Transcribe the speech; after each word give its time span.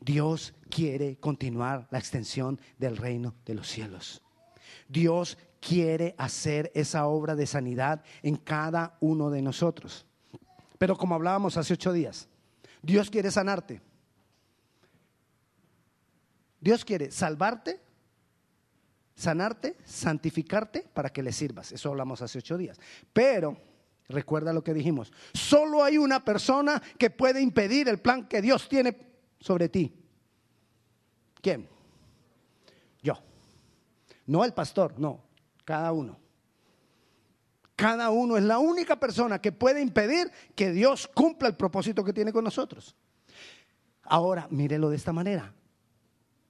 Dios 0.00 0.54
quiere 0.70 1.16
continuar 1.16 1.86
la 1.90 1.98
extensión 1.98 2.60
del 2.78 2.96
reino 2.96 3.34
de 3.44 3.54
los 3.54 3.68
cielos. 3.68 4.22
Dios 4.88 5.36
quiere 5.60 6.14
hacer 6.18 6.72
esa 6.74 7.06
obra 7.06 7.36
de 7.36 7.46
sanidad 7.46 8.02
en 8.22 8.36
cada 8.36 8.96
uno 9.00 9.30
de 9.30 9.42
nosotros. 9.42 10.06
Pero 10.78 10.96
como 10.96 11.14
hablábamos 11.14 11.56
hace 11.56 11.74
ocho 11.74 11.92
días, 11.92 12.28
Dios 12.82 13.10
quiere 13.10 13.30
sanarte. 13.30 13.82
Dios 16.60 16.84
quiere 16.84 17.10
salvarte, 17.10 17.80
sanarte, 19.14 19.76
santificarte 19.84 20.86
para 20.94 21.10
que 21.10 21.22
le 21.22 21.32
sirvas. 21.32 21.72
Eso 21.72 21.90
hablamos 21.90 22.22
hace 22.22 22.38
ocho 22.38 22.56
días. 22.56 22.78
Pero 23.12 23.56
recuerda 24.08 24.52
lo 24.52 24.64
que 24.64 24.74
dijimos. 24.74 25.12
Solo 25.34 25.84
hay 25.84 25.98
una 25.98 26.24
persona 26.24 26.82
que 26.98 27.10
puede 27.10 27.40
impedir 27.40 27.88
el 27.88 27.98
plan 27.98 28.26
que 28.26 28.42
Dios 28.42 28.68
tiene 28.68 29.09
sobre 29.40 29.68
ti. 29.68 29.92
¿Quién? 31.40 31.68
Yo. 33.02 33.14
No 34.26 34.44
el 34.44 34.52
pastor, 34.52 34.98
no, 34.98 35.22
cada 35.64 35.92
uno. 35.92 36.18
Cada 37.74 38.10
uno 38.10 38.36
es 38.36 38.44
la 38.44 38.58
única 38.58 39.00
persona 39.00 39.40
que 39.40 39.52
puede 39.52 39.80
impedir 39.80 40.30
que 40.54 40.70
Dios 40.70 41.08
cumpla 41.08 41.48
el 41.48 41.56
propósito 41.56 42.04
que 42.04 42.12
tiene 42.12 42.32
con 42.32 42.44
nosotros. 42.44 42.94
Ahora, 44.02 44.46
mírelo 44.50 44.90
de 44.90 44.96
esta 44.96 45.12
manera. 45.12 45.54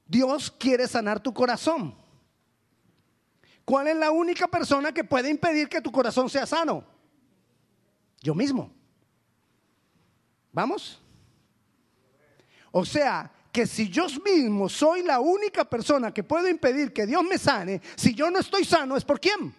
Dios 0.07 0.51
quiere 0.51 0.89
sanar 0.89 1.21
tu 1.21 1.33
corazón. 1.33 1.95
¿Cuál 3.65 3.87
es 3.87 3.97
la 3.97 4.11
única 4.11 4.49
persona 4.49 4.93
que 4.93 5.05
puede 5.05 5.31
impedir 5.31 5.69
que 5.69 5.81
tu 5.81 5.93
corazón 5.93 6.29
sea 6.29 6.47
sano? 6.47 6.85
Yo 8.21 8.35
mismo. 8.35 8.73
¿Vamos? 10.53 11.01
O 12.73 12.85
sea, 12.85 13.31
que 13.53 13.67
si 13.67 13.89
yo 13.89 14.07
mismo 14.25 14.69
soy 14.69 15.03
la 15.03 15.21
única 15.21 15.65
persona 15.65 16.13
que 16.13 16.23
puedo 16.23 16.49
impedir 16.49 16.93
que 16.93 17.07
Dios 17.07 17.23
me 17.25 17.39
sane, 17.39 17.81
si 17.97 18.15
yo 18.15 18.31
no 18.31 18.39
estoy 18.39 18.65
sano, 18.65 18.97
¿es 18.97 19.05
por 19.05 19.19
quién? 19.19 19.53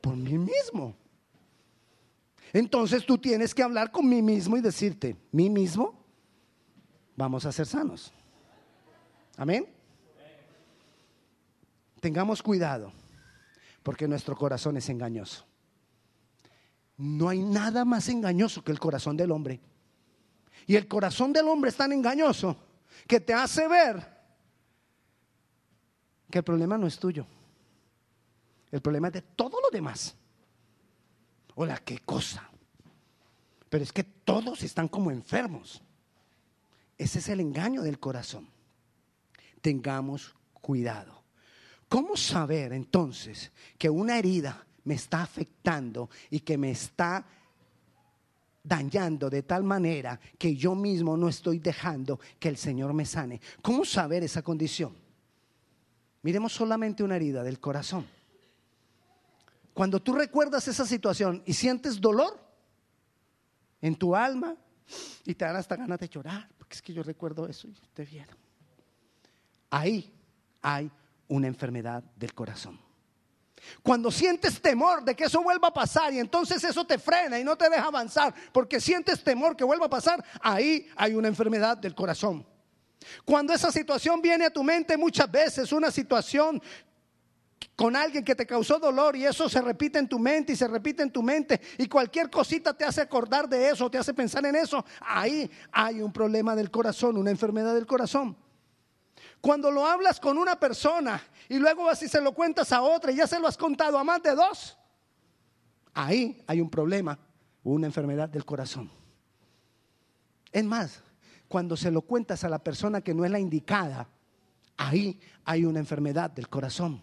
Por 0.00 0.16
mí 0.16 0.36
mismo. 0.36 0.94
Entonces 2.52 3.06
tú 3.06 3.16
tienes 3.16 3.54
que 3.54 3.62
hablar 3.62 3.90
con 3.90 4.08
mí 4.08 4.20
mismo 4.22 4.56
y 4.56 4.60
decirte, 4.60 5.16
mí 5.32 5.48
mismo, 5.48 6.04
vamos 7.16 7.46
a 7.46 7.52
ser 7.52 7.66
sanos. 7.66 8.12
Amén. 9.36 9.66
Tengamos 12.00 12.42
cuidado, 12.42 12.92
porque 13.82 14.08
nuestro 14.08 14.36
corazón 14.36 14.76
es 14.76 14.88
engañoso. 14.88 15.44
No 16.96 17.28
hay 17.28 17.40
nada 17.40 17.84
más 17.84 18.08
engañoso 18.08 18.62
que 18.62 18.72
el 18.72 18.78
corazón 18.78 19.16
del 19.16 19.30
hombre. 19.30 19.60
Y 20.70 20.76
el 20.76 20.86
corazón 20.86 21.32
del 21.32 21.48
hombre 21.48 21.70
es 21.70 21.76
tan 21.76 21.90
engañoso 21.90 22.56
que 23.08 23.18
te 23.18 23.34
hace 23.34 23.66
ver 23.66 24.06
que 26.30 26.38
el 26.38 26.44
problema 26.44 26.78
no 26.78 26.86
es 26.86 26.96
tuyo. 26.96 27.26
El 28.70 28.80
problema 28.80 29.08
es 29.08 29.14
de 29.14 29.22
todo 29.22 29.60
lo 29.60 29.68
demás. 29.70 30.14
Hola, 31.56 31.78
qué 31.78 31.98
cosa. 31.98 32.48
Pero 33.68 33.82
es 33.82 33.92
que 33.92 34.04
todos 34.04 34.62
están 34.62 34.86
como 34.86 35.10
enfermos. 35.10 35.82
Ese 36.96 37.18
es 37.18 37.28
el 37.30 37.40
engaño 37.40 37.82
del 37.82 37.98
corazón. 37.98 38.48
Tengamos 39.60 40.36
cuidado. 40.52 41.24
¿Cómo 41.88 42.16
saber 42.16 42.74
entonces 42.74 43.50
que 43.76 43.90
una 43.90 44.20
herida 44.20 44.64
me 44.84 44.94
está 44.94 45.22
afectando 45.22 46.10
y 46.30 46.38
que 46.38 46.56
me 46.56 46.70
está 46.70 47.26
dañando 48.62 49.30
de 49.30 49.42
tal 49.42 49.64
manera 49.64 50.20
que 50.38 50.54
yo 50.54 50.74
mismo 50.74 51.16
no 51.16 51.28
estoy 51.28 51.58
dejando 51.58 52.20
que 52.38 52.48
el 52.48 52.56
Señor 52.56 52.92
me 52.92 53.06
sane? 53.06 53.40
¿Cómo 53.62 53.84
saber 53.84 54.22
esa 54.22 54.42
condición? 54.42 54.94
Miremos 56.22 56.52
solamente 56.52 57.02
una 57.02 57.16
herida 57.16 57.42
del 57.42 57.58
corazón. 57.58 58.06
Cuando 59.72 60.00
tú 60.00 60.12
recuerdas 60.12 60.68
esa 60.68 60.84
situación 60.84 61.42
y 61.46 61.54
sientes 61.54 62.00
dolor 62.00 62.38
en 63.80 63.94
tu 63.96 64.14
alma 64.14 64.54
y 65.24 65.34
te 65.34 65.44
dan 65.44 65.56
hasta 65.56 65.76
ganas 65.76 65.98
de 65.98 66.08
llorar, 66.08 66.48
porque 66.58 66.74
es 66.74 66.82
que 66.82 66.92
yo 66.92 67.02
recuerdo 67.02 67.48
eso 67.48 67.68
y 67.68 67.74
te 67.94 68.04
vieron. 68.04 68.36
Ahí 69.70 70.12
hay 70.60 70.90
una 71.28 71.46
enfermedad 71.46 72.02
del 72.16 72.34
corazón. 72.34 72.78
Cuando 73.82 74.10
sientes 74.10 74.60
temor 74.60 75.04
de 75.04 75.14
que 75.14 75.24
eso 75.24 75.42
vuelva 75.42 75.68
a 75.68 75.74
pasar 75.74 76.12
y 76.12 76.18
entonces 76.18 76.62
eso 76.64 76.84
te 76.86 76.98
frena 76.98 77.38
y 77.38 77.44
no 77.44 77.56
te 77.56 77.68
deja 77.68 77.84
avanzar 77.84 78.34
porque 78.52 78.80
sientes 78.80 79.22
temor 79.22 79.56
que 79.56 79.64
vuelva 79.64 79.86
a 79.86 79.90
pasar, 79.90 80.24
ahí 80.40 80.88
hay 80.96 81.14
una 81.14 81.28
enfermedad 81.28 81.76
del 81.76 81.94
corazón. 81.94 82.46
Cuando 83.24 83.52
esa 83.52 83.70
situación 83.72 84.20
viene 84.20 84.46
a 84.46 84.50
tu 84.50 84.62
mente 84.62 84.96
muchas 84.96 85.30
veces, 85.30 85.72
una 85.72 85.90
situación 85.90 86.60
con 87.76 87.96
alguien 87.96 88.24
que 88.24 88.34
te 88.34 88.46
causó 88.46 88.78
dolor 88.78 89.16
y 89.16 89.24
eso 89.24 89.48
se 89.48 89.60
repite 89.62 89.98
en 89.98 90.08
tu 90.08 90.18
mente 90.18 90.52
y 90.52 90.56
se 90.56 90.68
repite 90.68 91.02
en 91.02 91.10
tu 91.10 91.22
mente 91.22 91.60
y 91.78 91.88
cualquier 91.88 92.28
cosita 92.28 92.74
te 92.74 92.84
hace 92.84 93.00
acordar 93.00 93.48
de 93.48 93.70
eso, 93.70 93.90
te 93.90 93.96
hace 93.96 94.12
pensar 94.12 94.44
en 94.44 94.54
eso, 94.54 94.84
ahí 95.00 95.50
hay 95.72 96.02
un 96.02 96.12
problema 96.12 96.54
del 96.54 96.70
corazón, 96.70 97.16
una 97.16 97.30
enfermedad 97.30 97.74
del 97.74 97.86
corazón. 97.86 98.36
Cuando 99.40 99.70
lo 99.70 99.86
hablas 99.86 100.20
con 100.20 100.36
una 100.36 100.58
persona 100.58 101.22
y 101.48 101.58
luego 101.58 101.88
así 101.88 102.08
se 102.08 102.20
lo 102.20 102.32
cuentas 102.32 102.72
a 102.72 102.82
otra 102.82 103.10
y 103.10 103.16
ya 103.16 103.26
se 103.26 103.38
lo 103.38 103.46
has 103.48 103.56
contado 103.56 103.98
a 103.98 104.04
más 104.04 104.22
de 104.22 104.34
dos, 104.34 104.76
ahí 105.94 106.42
hay 106.46 106.60
un 106.60 106.68
problema, 106.68 107.18
una 107.62 107.86
enfermedad 107.86 108.28
del 108.28 108.44
corazón. 108.44 108.90
Es 110.52 110.64
más, 110.64 111.02
cuando 111.48 111.76
se 111.76 111.90
lo 111.90 112.02
cuentas 112.02 112.44
a 112.44 112.48
la 112.48 112.58
persona 112.58 113.00
que 113.00 113.14
no 113.14 113.24
es 113.24 113.30
la 113.30 113.38
indicada, 113.38 114.08
ahí 114.76 115.20
hay 115.44 115.64
una 115.64 115.78
enfermedad 115.78 116.30
del 116.30 116.48
corazón. 116.48 117.02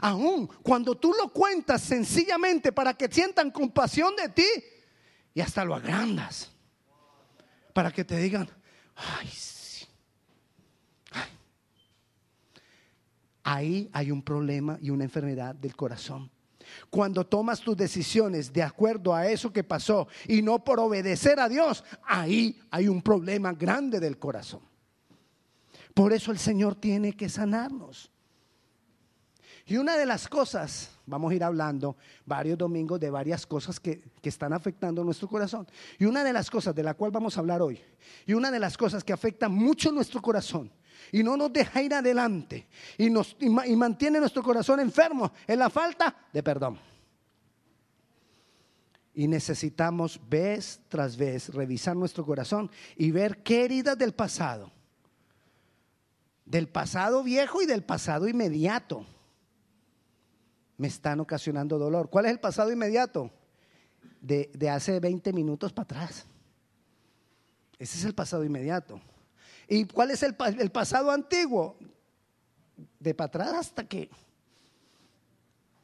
Aún 0.00 0.46
cuando 0.62 0.94
tú 0.94 1.12
lo 1.12 1.32
cuentas 1.32 1.82
sencillamente 1.82 2.70
para 2.72 2.94
que 2.94 3.08
sientan 3.10 3.50
compasión 3.50 4.14
de 4.14 4.28
ti 4.28 4.46
y 5.34 5.40
hasta 5.40 5.64
lo 5.64 5.74
agrandas. 5.74 6.52
Para 7.72 7.90
que 7.90 8.04
te 8.04 8.16
digan, 8.18 8.48
ay, 8.94 9.28
ahí 13.44 13.88
hay 13.92 14.10
un 14.10 14.22
problema 14.22 14.78
y 14.80 14.90
una 14.90 15.04
enfermedad 15.04 15.54
del 15.54 15.76
corazón. 15.76 16.30
Cuando 16.90 17.26
tomas 17.26 17.60
tus 17.60 17.76
decisiones 17.76 18.52
de 18.52 18.62
acuerdo 18.62 19.14
a 19.14 19.26
eso 19.26 19.52
que 19.52 19.64
pasó 19.64 20.08
y 20.26 20.42
no 20.42 20.62
por 20.64 20.80
obedecer 20.80 21.40
a 21.40 21.48
Dios, 21.48 21.84
ahí 22.04 22.60
hay 22.70 22.88
un 22.88 23.02
problema 23.02 23.52
grande 23.52 24.00
del 24.00 24.18
corazón. 24.18 24.60
Por 25.94 26.12
eso 26.12 26.32
el 26.32 26.38
Señor 26.38 26.74
tiene 26.74 27.12
que 27.14 27.28
sanarnos. 27.28 28.10
Y 29.66 29.76
una 29.76 29.96
de 29.96 30.06
las 30.06 30.26
cosas, 30.28 30.90
vamos 31.06 31.30
a 31.30 31.34
ir 31.34 31.44
hablando 31.44 31.96
varios 32.26 32.58
domingos 32.58 32.98
de 32.98 33.10
varias 33.10 33.46
cosas 33.46 33.78
que, 33.78 34.02
que, 34.20 34.28
están 34.28 34.52
afectando 34.52 35.04
nuestro 35.04 35.28
corazón. 35.28 35.68
Y 35.98 36.04
una 36.04 36.24
de 36.24 36.32
las 36.32 36.50
cosas 36.50 36.74
de 36.74 36.82
la 36.82 36.94
cual 36.94 37.12
vamos 37.12 37.36
a 37.36 37.40
hablar 37.40 37.62
hoy, 37.62 37.80
y 38.26 38.32
una 38.32 38.50
de 38.50 38.58
las 38.58 38.76
cosas 38.76 39.04
que 39.04 39.12
afecta 39.12 39.48
mucho 39.48 39.92
nuestro 39.92 40.20
corazón, 40.20 40.72
y 41.10 41.22
no 41.22 41.36
nos 41.36 41.52
deja 41.52 41.82
ir 41.82 41.94
adelante 41.94 42.66
y, 42.96 43.10
nos, 43.10 43.36
y, 43.40 43.48
mantiene 43.48 44.20
nuestro 44.20 44.42
corazón 44.42 44.80
enfermo 44.80 45.32
en 45.46 45.58
la 45.58 45.70
falta 45.70 46.14
de 46.32 46.42
perdón. 46.42 46.78
Y 49.14 49.28
necesitamos 49.28 50.20
vez 50.28 50.80
tras 50.88 51.16
vez 51.16 51.50
revisar 51.50 51.96
nuestro 51.96 52.24
corazón 52.24 52.70
y 52.96 53.10
ver 53.10 53.42
qué 53.42 53.64
heridas 53.64 53.98
del 53.98 54.14
pasado, 54.14 54.72
del 56.46 56.68
pasado 56.68 57.22
viejo 57.22 57.60
y 57.60 57.66
del 57.66 57.82
pasado 57.82 58.26
inmediato, 58.28 59.04
me 60.78 60.88
están 60.88 61.20
ocasionando 61.20 61.78
dolor. 61.78 62.08
¿Cuál 62.10 62.26
es 62.26 62.32
el 62.32 62.40
pasado 62.40 62.72
inmediato? 62.72 63.30
De, 64.20 64.50
de 64.54 64.70
hace 64.70 64.98
20 64.98 65.32
minutos 65.32 65.72
para 65.72 65.84
atrás. 65.84 66.26
Ese 67.78 67.98
es 67.98 68.04
el 68.04 68.14
pasado 68.14 68.44
inmediato. 68.44 69.00
¿Y 69.72 69.86
cuál 69.86 70.10
es 70.10 70.22
el, 70.22 70.34
pasado 70.34 71.10
antiguo? 71.10 71.78
De 73.00 73.14
para 73.14 73.28
atrás 73.28 73.54
hasta 73.54 73.88
que, 73.88 74.10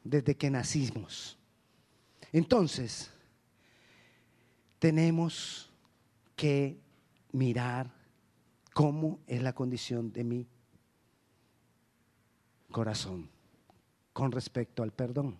desde 0.03 0.37
que 0.37 0.51
nacimos. 0.51 1.39
Entonces, 2.31 3.09
tenemos 4.77 5.71
que 6.35 6.79
mirar 7.31 7.91
cómo 8.75 9.21
es 9.25 9.41
la 9.41 9.53
condición 9.53 10.13
de 10.13 10.23
mi 10.23 10.47
corazón 12.69 13.27
con 14.13 14.31
respecto 14.31 14.83
al 14.83 14.91
perdón. 14.91 15.35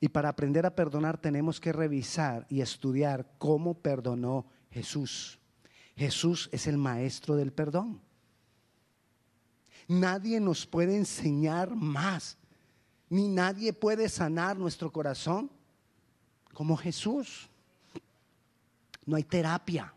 Y 0.00 0.08
para 0.08 0.30
aprender 0.30 0.64
a 0.64 0.74
perdonar 0.74 1.20
tenemos 1.20 1.60
que 1.60 1.74
revisar 1.74 2.46
y 2.48 2.62
estudiar 2.62 3.34
cómo 3.36 3.74
perdonó 3.74 4.46
Jesús. 4.70 5.38
Jesús 5.96 6.48
es 6.52 6.66
el 6.66 6.76
maestro 6.76 7.36
del 7.36 7.52
perdón. 7.52 8.00
Nadie 9.88 10.40
nos 10.40 10.66
puede 10.66 10.96
enseñar 10.96 11.74
más, 11.74 12.36
ni 13.08 13.28
nadie 13.28 13.72
puede 13.72 14.08
sanar 14.08 14.58
nuestro 14.58 14.92
corazón 14.92 15.50
como 16.52 16.76
Jesús. 16.76 17.48
No 19.04 19.16
hay 19.16 19.22
terapia. 19.22 19.92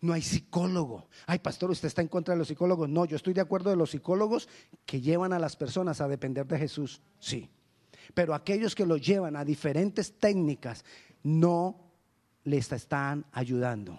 No 0.00 0.12
hay 0.12 0.22
psicólogo. 0.22 1.08
Ay, 1.26 1.38
pastor, 1.38 1.70
¿usted 1.70 1.88
está 1.88 2.02
en 2.02 2.08
contra 2.08 2.34
de 2.34 2.38
los 2.38 2.48
psicólogos? 2.48 2.88
No, 2.88 3.06
yo 3.06 3.16
estoy 3.16 3.32
de 3.32 3.40
acuerdo 3.40 3.70
de 3.70 3.76
los 3.76 3.90
psicólogos 3.90 4.48
que 4.84 5.00
llevan 5.00 5.32
a 5.32 5.38
las 5.38 5.56
personas 5.56 6.00
a 6.00 6.08
depender 6.08 6.46
de 6.46 6.58
Jesús. 6.58 7.00
Sí. 7.18 7.48
Pero 8.12 8.34
aquellos 8.34 8.74
que 8.74 8.86
los 8.86 9.00
llevan 9.00 9.34
a 9.34 9.44
diferentes 9.44 10.18
técnicas 10.18 10.84
no 11.22 11.80
les 12.44 12.70
están 12.70 13.24
ayudando. 13.32 13.98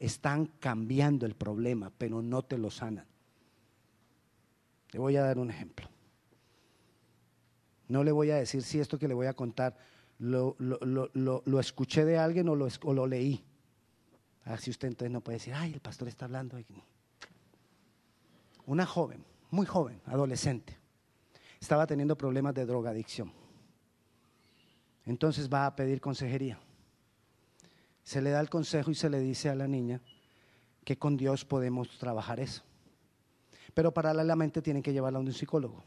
Están 0.00 0.46
cambiando 0.58 1.24
el 1.26 1.36
problema, 1.36 1.92
pero 1.96 2.22
no 2.22 2.42
te 2.42 2.58
lo 2.58 2.70
sanan. 2.70 3.06
Le 4.90 4.98
voy 4.98 5.16
a 5.16 5.22
dar 5.22 5.38
un 5.38 5.50
ejemplo. 5.50 5.88
No 7.86 8.02
le 8.02 8.10
voy 8.10 8.30
a 8.30 8.36
decir 8.36 8.62
si 8.62 8.80
esto 8.80 8.98
que 8.98 9.06
le 9.06 9.14
voy 9.14 9.26
a 9.26 9.34
contar 9.34 9.76
lo, 10.18 10.56
escuché 11.60 12.04
de 12.04 12.18
alguien 12.18 12.48
o 12.48 12.56
lo, 12.56 12.68
o 12.82 12.94
lo 12.94 13.06
leí. 13.06 13.44
Así 14.44 14.70
usted 14.70 14.88
entonces 14.88 15.12
no 15.12 15.20
puede 15.20 15.38
decir, 15.38 15.54
ay, 15.54 15.74
el 15.74 15.80
pastor 15.80 16.08
está 16.08 16.24
hablando. 16.24 16.58
Una 18.66 18.86
joven, 18.86 19.24
muy 19.50 19.66
joven, 19.66 20.00
adolescente, 20.06 20.76
estaba 21.60 21.86
teniendo 21.86 22.16
problemas 22.16 22.54
de 22.54 22.66
drogadicción. 22.66 23.32
Entonces 25.04 25.52
va 25.52 25.66
a 25.66 25.76
pedir 25.76 26.00
consejería. 26.00 26.58
Se 28.02 28.22
le 28.22 28.30
da 28.30 28.40
el 28.40 28.50
consejo 28.50 28.90
y 28.90 28.94
se 28.94 29.10
le 29.10 29.20
dice 29.20 29.48
a 29.48 29.54
la 29.54 29.68
niña 29.68 30.00
que 30.84 30.98
con 30.98 31.16
Dios 31.16 31.44
podemos 31.44 31.98
trabajar 31.98 32.40
eso. 32.40 32.62
Pero 33.74 33.92
paralelamente 33.92 34.62
tienen 34.62 34.82
que 34.82 34.92
llevarla 34.92 35.18
a 35.18 35.22
un 35.22 35.32
psicólogo. 35.32 35.84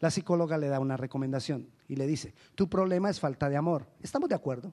La 0.00 0.10
psicóloga 0.10 0.58
le 0.58 0.68
da 0.68 0.80
una 0.80 0.96
recomendación 0.96 1.68
y 1.88 1.96
le 1.96 2.06
dice, 2.06 2.34
tu 2.54 2.68
problema 2.68 3.10
es 3.10 3.18
falta 3.18 3.48
de 3.48 3.56
amor. 3.56 3.86
¿Estamos 4.02 4.28
de 4.28 4.34
acuerdo? 4.34 4.72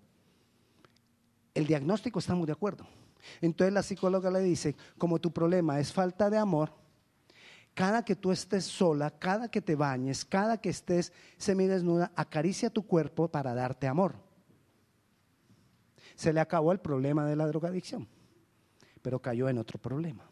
El 1.54 1.66
diagnóstico 1.66 2.20
estamos 2.20 2.46
de 2.46 2.54
acuerdo. 2.54 2.86
Entonces 3.42 3.74
la 3.74 3.84
psicóloga 3.84 4.30
le 4.32 4.42
dice, 4.42 4.76
como 4.98 5.20
tu 5.20 5.32
problema 5.32 5.80
es 5.80 5.94
falta 5.94 6.30
de 6.30 6.38
amor, 6.38 6.74
cada 7.74 8.04
que 8.04 8.16
tú 8.16 8.32
estés 8.32 8.66
sola, 8.66 9.12
cada 9.12 9.50
que 9.50 9.62
te 9.62 9.76
bañes, 9.76 10.26
cada 10.26 10.58
que 10.60 10.70
estés 10.70 11.14
semidesnuda, 11.38 12.12
acaricia 12.16 12.70
tu 12.70 12.86
cuerpo 12.86 13.28
para 13.30 13.54
darte 13.54 13.88
amor. 13.88 14.16
Se 16.16 16.34
le 16.34 16.40
acabó 16.40 16.72
el 16.72 16.80
problema 16.80 17.26
de 17.26 17.36
la 17.36 17.48
drogadicción, 17.48 18.08
pero 19.02 19.20
cayó 19.20 19.50
en 19.50 19.58
otro 19.58 19.80
problema. 19.80 20.24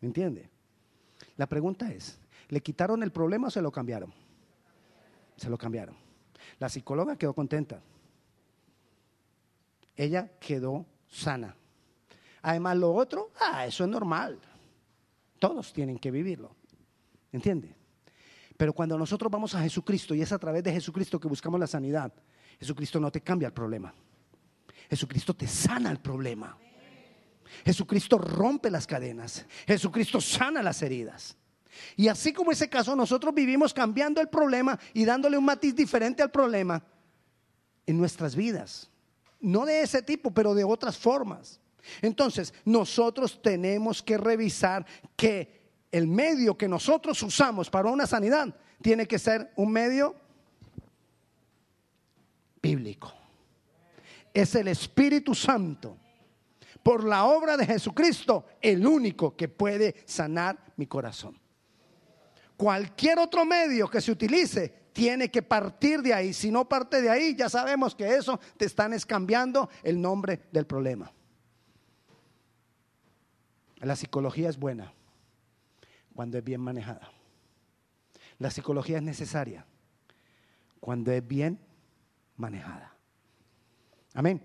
¿Me 0.00 0.08
entiende? 0.08 0.50
La 1.36 1.46
pregunta 1.46 1.90
es, 1.92 2.18
¿le 2.48 2.60
quitaron 2.60 3.02
el 3.02 3.12
problema 3.12 3.48
o 3.48 3.50
se 3.50 3.62
lo 3.62 3.70
cambiaron? 3.72 4.12
Se 5.36 5.50
lo 5.50 5.58
cambiaron. 5.58 5.96
La 6.58 6.68
psicóloga 6.68 7.16
quedó 7.16 7.34
contenta. 7.34 7.80
Ella 9.94 10.30
quedó 10.38 10.86
sana. 11.08 11.56
Además, 12.42 12.76
lo 12.76 12.94
otro, 12.94 13.30
ah, 13.40 13.66
eso 13.66 13.84
es 13.84 13.90
normal. 13.90 14.38
Todos 15.38 15.72
tienen 15.72 15.98
que 15.98 16.10
vivirlo. 16.10 16.54
¿Entiende? 17.32 17.74
Pero 18.56 18.72
cuando 18.72 18.96
nosotros 18.96 19.30
vamos 19.30 19.54
a 19.54 19.60
Jesucristo 19.60 20.14
y 20.14 20.22
es 20.22 20.32
a 20.32 20.38
través 20.38 20.62
de 20.62 20.72
Jesucristo 20.72 21.20
que 21.20 21.28
buscamos 21.28 21.60
la 21.60 21.66
sanidad, 21.66 22.12
Jesucristo 22.58 23.00
no 23.00 23.10
te 23.10 23.20
cambia 23.20 23.46
el 23.46 23.52
problema. 23.52 23.92
Jesucristo 24.88 25.34
te 25.34 25.46
sana 25.46 25.90
el 25.90 25.98
problema. 25.98 26.56
Jesucristo 27.64 28.18
rompe 28.18 28.70
las 28.70 28.86
cadenas. 28.86 29.44
Jesucristo 29.66 30.20
sana 30.20 30.62
las 30.62 30.82
heridas. 30.82 31.36
Y 31.96 32.08
así 32.08 32.32
como 32.32 32.52
ese 32.52 32.68
caso, 32.68 32.96
nosotros 32.96 33.34
vivimos 33.34 33.74
cambiando 33.74 34.20
el 34.20 34.28
problema 34.28 34.78
y 34.94 35.04
dándole 35.04 35.36
un 35.36 35.44
matiz 35.44 35.74
diferente 35.74 36.22
al 36.22 36.30
problema 36.30 36.82
en 37.86 37.98
nuestras 37.98 38.34
vidas. 38.34 38.90
No 39.40 39.66
de 39.66 39.82
ese 39.82 40.02
tipo, 40.02 40.30
pero 40.30 40.54
de 40.54 40.64
otras 40.64 40.96
formas. 40.96 41.60
Entonces, 42.02 42.52
nosotros 42.64 43.40
tenemos 43.42 44.02
que 44.02 44.18
revisar 44.18 44.86
que 45.16 45.56
el 45.92 46.06
medio 46.06 46.56
que 46.56 46.68
nosotros 46.68 47.22
usamos 47.22 47.70
para 47.70 47.90
una 47.90 48.06
sanidad 48.06 48.54
tiene 48.82 49.06
que 49.06 49.18
ser 49.18 49.52
un 49.56 49.72
medio 49.72 50.16
bíblico. 52.66 53.12
Es 54.32 54.54
el 54.54 54.68
Espíritu 54.68 55.34
Santo, 55.34 55.96
por 56.82 57.04
la 57.04 57.24
obra 57.24 57.56
de 57.56 57.66
Jesucristo, 57.66 58.46
el 58.60 58.86
único 58.86 59.36
que 59.36 59.48
puede 59.48 60.02
sanar 60.04 60.58
mi 60.76 60.86
corazón. 60.86 61.38
Cualquier 62.56 63.18
otro 63.18 63.44
medio 63.44 63.88
que 63.88 64.00
se 64.00 64.12
utilice 64.12 64.86
tiene 64.92 65.30
que 65.30 65.42
partir 65.42 66.00
de 66.00 66.14
ahí. 66.14 66.32
Si 66.32 66.50
no 66.50 66.68
parte 66.68 67.02
de 67.02 67.10
ahí, 67.10 67.36
ya 67.36 67.48
sabemos 67.48 67.94
que 67.94 68.14
eso 68.14 68.40
te 68.56 68.64
están 68.64 68.92
escambiando 68.92 69.68
el 69.82 70.00
nombre 70.00 70.40
del 70.52 70.66
problema. 70.66 71.12
La 73.80 73.94
psicología 73.94 74.48
es 74.48 74.58
buena 74.58 74.92
cuando 76.14 76.38
es 76.38 76.44
bien 76.44 76.60
manejada. 76.60 77.10
La 78.38 78.50
psicología 78.50 78.96
es 78.96 79.02
necesaria 79.02 79.66
cuando 80.80 81.12
es 81.12 81.26
bien 81.26 81.58
manejada. 82.36 82.94
Amén. 84.14 84.42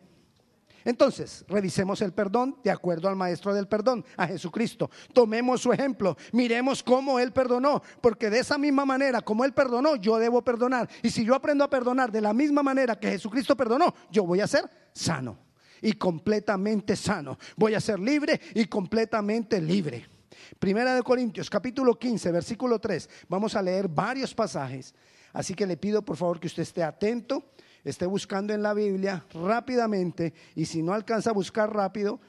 Entonces, 0.83 1.45
revisemos 1.47 2.01
el 2.01 2.11
perdón 2.11 2.57
de 2.63 2.71
acuerdo 2.71 3.07
al 3.07 3.15
maestro 3.15 3.53
del 3.53 3.67
perdón, 3.67 4.03
a 4.17 4.27
Jesucristo. 4.27 4.89
Tomemos 5.13 5.61
su 5.61 5.71
ejemplo, 5.71 6.17
miremos 6.31 6.81
cómo 6.81 7.19
Él 7.19 7.31
perdonó, 7.31 7.81
porque 8.01 8.29
de 8.29 8.39
esa 8.39 8.57
misma 8.57 8.85
manera 8.85 9.21
como 9.21 9.45
Él 9.45 9.53
perdonó, 9.53 9.95
yo 9.95 10.17
debo 10.17 10.43
perdonar. 10.43 10.89
Y 11.03 11.09
si 11.09 11.23
yo 11.23 11.35
aprendo 11.35 11.63
a 11.63 11.69
perdonar 11.69 12.11
de 12.11 12.21
la 12.21 12.33
misma 12.33 12.63
manera 12.63 12.99
que 12.99 13.11
Jesucristo 13.11 13.55
perdonó, 13.55 13.93
yo 14.09 14.25
voy 14.25 14.41
a 14.41 14.47
ser 14.47 14.69
sano 14.93 15.37
y 15.81 15.93
completamente 15.93 16.95
sano. 16.95 17.37
Voy 17.55 17.75
a 17.75 17.79
ser 17.79 17.99
libre 17.99 18.39
y 18.55 18.65
completamente 18.65 19.61
libre. 19.61 20.07
Primera 20.59 20.95
de 20.95 21.03
Corintios, 21.03 21.49
capítulo 21.49 21.97
15, 21.97 22.31
versículo 22.31 22.79
3. 22.79 23.09
Vamos 23.29 23.55
a 23.55 23.61
leer 23.61 23.87
varios 23.87 24.33
pasajes. 24.33 24.93
Así 25.33 25.53
que 25.53 25.65
le 25.65 25.77
pido 25.77 26.03
por 26.03 26.17
favor 26.17 26.39
que 26.39 26.47
usted 26.47 26.63
esté 26.63 26.83
atento, 26.83 27.51
esté 27.83 28.05
buscando 28.05 28.53
en 28.53 28.61
la 28.61 28.73
Biblia 28.73 29.25
rápidamente 29.33 30.33
y 30.55 30.65
si 30.65 30.81
no 30.81 30.93
alcanza 30.93 31.31
a 31.31 31.33
buscar 31.33 31.73
rápido, 31.73 32.19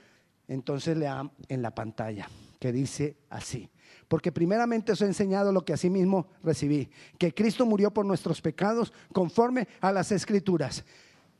entonces 0.48 0.96
lea 0.96 1.30
en 1.48 1.62
la 1.62 1.74
pantalla 1.74 2.28
que 2.58 2.72
dice 2.72 3.16
así. 3.30 3.70
Porque 4.08 4.32
primeramente 4.32 4.92
os 4.92 5.02
he 5.02 5.06
enseñado 5.06 5.52
lo 5.52 5.64
que 5.64 5.72
mismo 5.90 6.28
recibí, 6.42 6.90
que 7.18 7.32
Cristo 7.32 7.66
murió 7.66 7.92
por 7.92 8.04
nuestros 8.04 8.40
pecados 8.40 8.92
conforme 9.12 9.68
a 9.80 9.92
las 9.92 10.12
escrituras. 10.12 10.84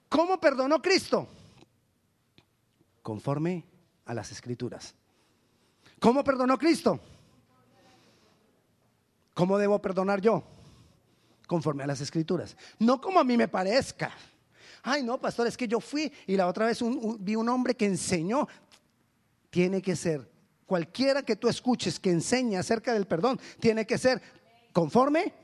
¿Cómo 0.09 0.41
perdonó 0.41 0.81
Cristo? 0.81 1.29
conforme 3.03 3.67
a 4.07 4.15
las 4.15 4.31
escrituras. 4.33 4.95
¿Cómo 6.01 6.25
perdonó 6.25 6.57
Cristo? 6.57 6.99
¿Cómo 9.35 9.59
debo 9.59 9.81
perdonar 9.81 10.21
yo? 10.21 10.43
Conforme 11.53 11.85
a 11.85 11.87
las 11.87 12.01
escrituras. 12.01 12.57
No 12.79 12.99
como 12.99 13.21
a 13.21 13.25
mí 13.25 13.37
me 13.37 13.47
parezca. 13.47 14.11
Ay, 14.83 15.03
no, 15.03 15.21
pastor, 15.21 15.47
es 15.47 15.55
que 15.55 15.69
yo 15.69 15.81
fui 15.81 16.11
y 16.27 16.35
la 16.35 16.47
otra 16.47 16.65
vez 16.65 16.79
vi 17.19 17.37
un 17.37 17.47
hombre 17.51 17.75
que 17.75 17.85
enseñó. 17.85 18.49
Tiene 19.51 19.83
que 19.83 19.95
ser, 19.95 20.27
cualquiera 20.65 21.23
que 21.23 21.37
tú 21.37 21.51
escuches 21.51 22.01
que 22.01 22.09
enseñe 22.09 22.57
acerca 22.57 22.95
del 22.95 23.07
perdón, 23.07 23.39
tiene 23.61 23.87
que 23.87 23.99
ser 23.99 24.23
conforme 24.73 25.35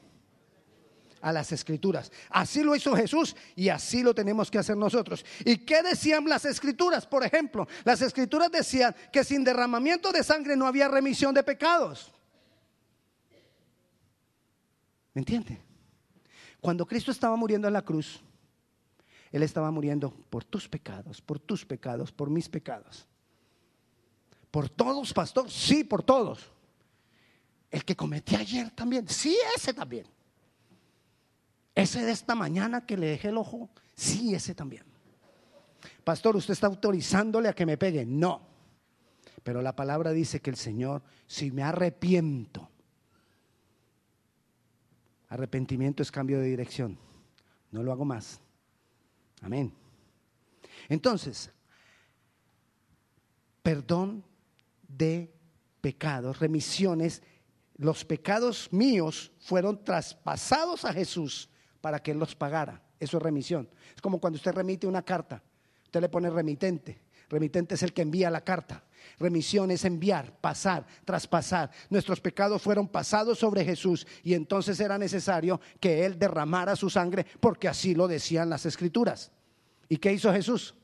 a 1.20 1.30
las 1.30 1.52
escrituras. 1.52 2.10
Así 2.30 2.62
lo 2.62 2.74
hizo 2.74 2.96
Jesús 2.96 3.36
y 3.54 3.68
así 3.68 4.02
lo 4.02 4.14
tenemos 4.14 4.50
que 4.50 4.56
hacer 4.56 4.78
nosotros. 4.78 5.26
¿Y 5.44 5.58
qué 5.58 5.82
decían 5.82 6.26
las 6.26 6.46
escrituras? 6.46 7.06
Por 7.06 7.22
ejemplo, 7.22 7.68
las 7.84 8.00
escrituras 8.00 8.50
decían 8.50 8.96
que 9.12 9.24
sin 9.24 9.44
derramamiento 9.44 10.10
de 10.10 10.24
sangre 10.24 10.56
no 10.56 10.66
había 10.66 10.88
remisión 10.88 11.34
de 11.34 11.42
pecados. 11.42 12.10
¿Me 15.12 15.20
entiende? 15.20 15.67
Cuando 16.60 16.86
Cristo 16.86 17.10
estaba 17.10 17.36
muriendo 17.36 17.68
en 17.68 17.74
la 17.74 17.82
cruz, 17.82 18.20
Él 19.30 19.42
estaba 19.42 19.70
muriendo 19.70 20.10
por 20.30 20.44
tus 20.44 20.68
pecados, 20.68 21.20
por 21.20 21.38
tus 21.38 21.64
pecados, 21.64 22.10
por 22.12 22.30
mis 22.30 22.48
pecados. 22.48 23.06
Por 24.50 24.68
todos, 24.68 25.12
pastor, 25.12 25.50
sí, 25.50 25.84
por 25.84 26.02
todos. 26.02 26.50
El 27.70 27.84
que 27.84 27.94
cometí 27.94 28.34
ayer 28.34 28.70
también, 28.70 29.06
sí, 29.08 29.36
ese 29.56 29.74
también. 29.74 30.06
Ese 31.74 32.04
de 32.04 32.10
esta 32.10 32.34
mañana 32.34 32.84
que 32.86 32.96
le 32.96 33.06
dejé 33.06 33.28
el 33.28 33.36
ojo, 33.36 33.70
sí, 33.94 34.34
ese 34.34 34.54
también. 34.54 34.84
Pastor, 36.02 36.34
¿usted 36.36 36.52
está 36.52 36.66
autorizándole 36.66 37.48
a 37.48 37.52
que 37.52 37.66
me 37.66 37.76
pegue? 37.76 38.04
No. 38.04 38.40
Pero 39.44 39.62
la 39.62 39.76
palabra 39.76 40.10
dice 40.10 40.40
que 40.40 40.50
el 40.50 40.56
Señor, 40.56 41.02
si 41.26 41.50
me 41.50 41.62
arrepiento, 41.62 42.68
arrepentimiento 45.28 46.02
es 46.02 46.10
cambio 46.10 46.38
de 46.40 46.46
dirección. 46.46 46.98
No 47.70 47.82
lo 47.82 47.92
hago 47.92 48.04
más. 48.04 48.40
Amén. 49.42 49.72
Entonces, 50.88 51.50
perdón 53.62 54.24
de 54.86 55.32
pecados, 55.80 56.38
remisiones, 56.38 57.22
los 57.76 58.04
pecados 58.04 58.72
míos 58.72 59.30
fueron 59.38 59.84
traspasados 59.84 60.84
a 60.84 60.92
Jesús 60.92 61.48
para 61.80 62.02
que 62.02 62.10
Él 62.10 62.18
los 62.18 62.34
pagara. 62.34 62.82
Eso 62.98 63.18
es 63.18 63.22
remisión. 63.22 63.68
Es 63.94 64.02
como 64.02 64.18
cuando 64.20 64.36
usted 64.36 64.52
remite 64.52 64.86
una 64.86 65.02
carta. 65.02 65.42
Usted 65.84 66.00
le 66.00 66.08
pone 66.08 66.28
remitente. 66.30 67.00
Remitente 67.28 67.74
es 67.74 67.82
el 67.82 67.92
que 67.92 68.02
envía 68.02 68.30
la 68.30 68.42
carta. 68.42 68.84
Remisión 69.18 69.70
es 69.70 69.84
enviar, 69.84 70.32
pasar, 70.40 70.86
traspasar. 71.04 71.70
Nuestros 71.90 72.20
pecados 72.20 72.62
fueron 72.62 72.88
pasados 72.88 73.38
sobre 73.38 73.64
Jesús 73.64 74.06
y 74.22 74.34
entonces 74.34 74.78
era 74.80 74.96
necesario 74.96 75.60
que 75.80 76.06
Él 76.06 76.18
derramara 76.18 76.76
su 76.76 76.88
sangre 76.88 77.26
porque 77.40 77.68
así 77.68 77.94
lo 77.94 78.08
decían 78.08 78.48
las 78.48 78.64
escrituras. 78.64 79.30
¿Y 79.88 79.96
qué 79.96 80.12
hizo 80.12 80.32
Jesús? 80.32 80.74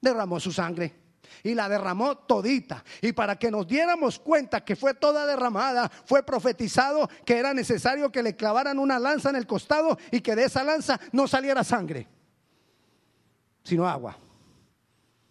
Derramó 0.00 0.40
su 0.40 0.52
sangre 0.52 0.94
y 1.42 1.54
la 1.54 1.68
derramó 1.68 2.16
todita. 2.16 2.84
Y 3.00 3.12
para 3.12 3.36
que 3.36 3.50
nos 3.50 3.66
diéramos 3.66 4.18
cuenta 4.18 4.64
que 4.64 4.76
fue 4.76 4.94
toda 4.94 5.26
derramada, 5.26 5.90
fue 6.04 6.22
profetizado 6.22 7.08
que 7.24 7.38
era 7.38 7.52
necesario 7.52 8.10
que 8.10 8.22
le 8.22 8.36
clavaran 8.36 8.78
una 8.78 8.98
lanza 8.98 9.30
en 9.30 9.36
el 9.36 9.46
costado 9.46 9.98
y 10.10 10.20
que 10.20 10.36
de 10.36 10.44
esa 10.44 10.64
lanza 10.64 10.98
no 11.12 11.26
saliera 11.26 11.64
sangre, 11.64 12.08
sino 13.62 13.86
agua, 13.88 14.16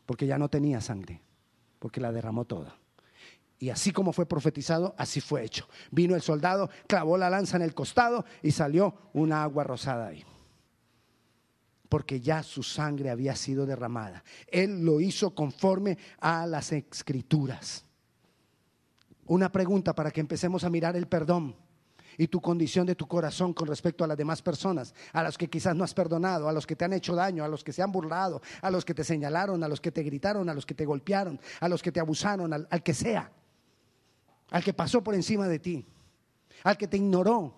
porque 0.05 0.27
ya 0.27 0.37
no 0.37 0.49
tenía 0.49 0.81
sangre, 0.81 1.21
porque 1.79 2.01
la 2.01 2.11
derramó 2.11 2.45
toda. 2.45 2.75
Y 3.57 3.69
así 3.69 3.91
como 3.91 4.11
fue 4.11 4.25
profetizado, 4.25 4.93
así 4.97 5.21
fue 5.21 5.43
hecho. 5.43 5.67
Vino 5.91 6.15
el 6.15 6.21
soldado, 6.21 6.69
clavó 6.87 7.17
la 7.17 7.29
lanza 7.29 7.55
en 7.57 7.63
el 7.63 7.73
costado 7.73 8.25
y 8.43 8.51
salió 8.51 8.95
una 9.13 9.43
agua 9.43 9.63
rosada 9.63 10.07
ahí 10.07 10.23
porque 11.95 12.19
ya 12.19 12.43
su 12.43 12.61
sangre 12.61 13.09
había 13.09 13.37
sido 13.37 13.65
derramada. 13.65 14.23
Él 14.47 14.83
lo 14.83 14.99
hizo 14.99 15.33
conforme 15.33 15.97
a 16.19 16.45
las 16.45 16.73
escrituras. 16.73 17.85
Una 19.27 19.49
pregunta 19.49 19.95
para 19.95 20.11
que 20.11 20.19
empecemos 20.19 20.65
a 20.65 20.69
mirar 20.69 20.97
el 20.97 21.07
perdón 21.07 21.55
y 22.17 22.27
tu 22.27 22.41
condición 22.41 22.85
de 22.85 22.95
tu 22.95 23.07
corazón 23.07 23.53
con 23.53 23.67
respecto 23.67 24.03
a 24.03 24.07
las 24.07 24.17
demás 24.17 24.41
personas, 24.41 24.93
a 25.13 25.23
los 25.23 25.37
que 25.37 25.49
quizás 25.49 25.75
no 25.75 25.83
has 25.83 25.93
perdonado, 25.93 26.47
a 26.47 26.53
los 26.53 26.65
que 26.65 26.75
te 26.75 26.85
han 26.85 26.93
hecho 26.93 27.15
daño, 27.15 27.43
a 27.43 27.47
los 27.47 27.63
que 27.63 27.73
se 27.73 27.81
han 27.81 27.91
burlado, 27.91 28.41
a 28.61 28.71
los 28.71 28.85
que 28.85 28.93
te 28.93 29.03
señalaron, 29.03 29.63
a 29.63 29.67
los 29.67 29.81
que 29.81 29.91
te 29.91 30.03
gritaron, 30.03 30.49
a 30.49 30.53
los 30.53 30.65
que 30.65 30.73
te 30.73 30.85
golpearon, 30.85 31.39
a 31.59 31.69
los 31.69 31.81
que 31.81 31.91
te 31.91 31.99
abusaron, 31.99 32.53
al, 32.53 32.67
al 32.69 32.83
que 32.83 32.93
sea, 32.93 33.31
al 34.49 34.63
que 34.63 34.73
pasó 34.73 35.03
por 35.03 35.15
encima 35.15 35.47
de 35.47 35.59
ti, 35.59 35.85
al 36.63 36.77
que 36.77 36.87
te 36.87 36.97
ignoró, 36.97 37.53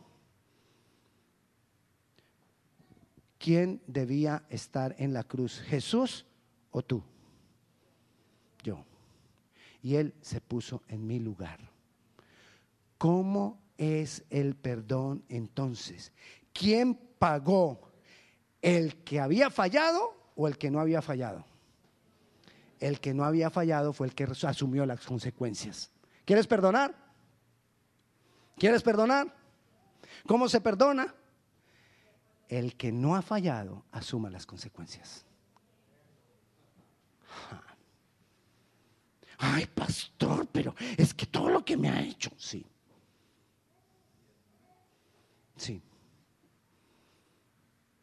¿quién 3.38 3.82
debía 3.88 4.44
estar 4.50 4.96
en 4.98 5.14
la 5.14 5.24
cruz? 5.24 5.60
¿Jesús 5.62 6.26
o 6.72 6.82
tú? 6.82 7.04
Yo. 8.64 8.84
Y 9.82 9.96
Él 9.96 10.14
se 10.22 10.42
puso 10.42 10.84
en 10.88 11.06
mi 11.06 11.20
lugar. 11.20 11.60
¿Cómo 12.98 13.60
es 13.78 14.24
el 14.30 14.56
perdón 14.56 15.24
entonces? 15.30 16.12
¿Quién 16.54 16.96
pagó? 16.96 17.82
¿El 18.62 19.04
que 19.04 19.20
había 19.20 19.50
fallado 19.50 20.16
o 20.36 20.48
el 20.48 20.58
que 20.58 20.72
no 20.72 20.80
había 20.80 21.02
fallado? 21.02 21.46
El 22.80 23.00
que 23.00 23.14
no 23.14 23.24
había 23.24 23.50
fallado 23.50 23.94
fue 23.94 24.08
el 24.08 24.16
que 24.16 24.26
asumió 24.26 24.86
las 24.86 25.06
consecuencias. 25.06 25.92
¿Quieres 26.26 26.48
perdonar? 26.48 26.96
¿Quieres 28.58 28.84
perdonar? 28.84 29.34
¿Cómo 30.26 30.50
se 30.50 30.62
perdona? 30.62 31.14
el 32.50 32.76
que 32.76 32.92
no 32.92 33.16
ha 33.16 33.22
fallado 33.22 33.86
asuma 33.92 34.30
las 34.30 34.46
consecuencias. 34.46 35.26
Ay, 39.38 39.68
pastor, 39.68 40.48
pero 40.48 40.74
es 40.98 41.14
que 41.14 41.28
todo 41.28 41.50
lo 41.50 41.64
que 41.64 41.78
me 41.78 41.90
ha 41.90 42.02
hecho, 42.02 42.32
sí. 42.38 42.66
Sí. 45.58 45.82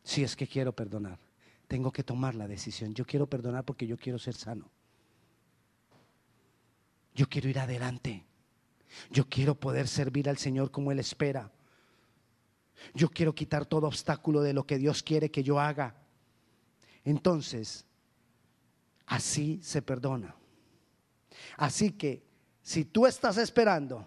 Si 0.02 0.22
es 0.22 0.36
que 0.36 0.46
quiero 0.46 0.72
perdonar, 0.72 1.18
tengo 1.66 1.90
que 1.90 2.04
tomar 2.04 2.34
la 2.34 2.46
decisión. 2.46 2.94
Yo 2.94 3.06
quiero 3.06 3.26
perdonar 3.26 3.64
porque 3.64 3.86
yo 3.86 3.96
quiero 3.96 4.18
ser 4.18 4.34
sano. 4.34 4.70
Yo 7.14 7.28
quiero 7.28 7.48
ir 7.48 7.58
adelante. 7.58 8.24
Yo 9.10 9.28
quiero 9.28 9.54
poder 9.54 9.88
servir 9.88 10.28
al 10.28 10.36
Señor 10.36 10.70
como 10.70 10.92
Él 10.92 10.98
espera. 10.98 11.50
Yo 12.92 13.08
quiero 13.08 13.34
quitar 13.34 13.64
todo 13.64 13.86
obstáculo 13.86 14.42
de 14.42 14.52
lo 14.52 14.66
que 14.66 14.78
Dios 14.78 15.02
quiere 15.02 15.30
que 15.30 15.42
yo 15.42 15.58
haga. 15.58 15.94
Entonces, 17.04 17.84
así 19.06 19.60
se 19.62 19.80
perdona. 19.80 20.34
Así 21.56 21.92
que 21.92 22.22
si 22.62 22.84
tú 22.84 23.06
estás 23.06 23.36
esperando 23.38 24.06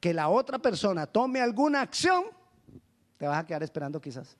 que 0.00 0.14
la 0.14 0.28
otra 0.28 0.58
persona 0.58 1.06
tome 1.06 1.40
alguna 1.40 1.80
acción, 1.80 2.24
te 3.18 3.26
vas 3.26 3.38
a 3.38 3.46
quedar 3.46 3.62
esperando 3.62 4.00
quizás. 4.00 4.36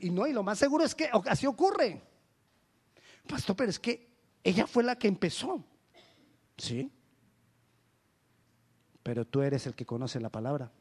y 0.00 0.10
no, 0.10 0.26
y 0.26 0.32
lo 0.32 0.42
más 0.42 0.58
seguro 0.58 0.84
es 0.84 0.94
que 0.94 1.08
así 1.26 1.46
ocurre. 1.46 2.02
Pastor, 3.28 3.54
pero 3.54 3.70
es 3.70 3.78
que 3.78 4.08
ella 4.42 4.66
fue 4.66 4.82
la 4.82 4.96
que 4.96 5.06
empezó. 5.06 5.62
Sí. 6.56 6.90
Pero 9.02 9.26
tú 9.26 9.42
eres 9.42 9.66
el 9.66 9.74
que 9.74 9.84
conoce 9.84 10.18
la 10.18 10.30
palabra. 10.30 10.72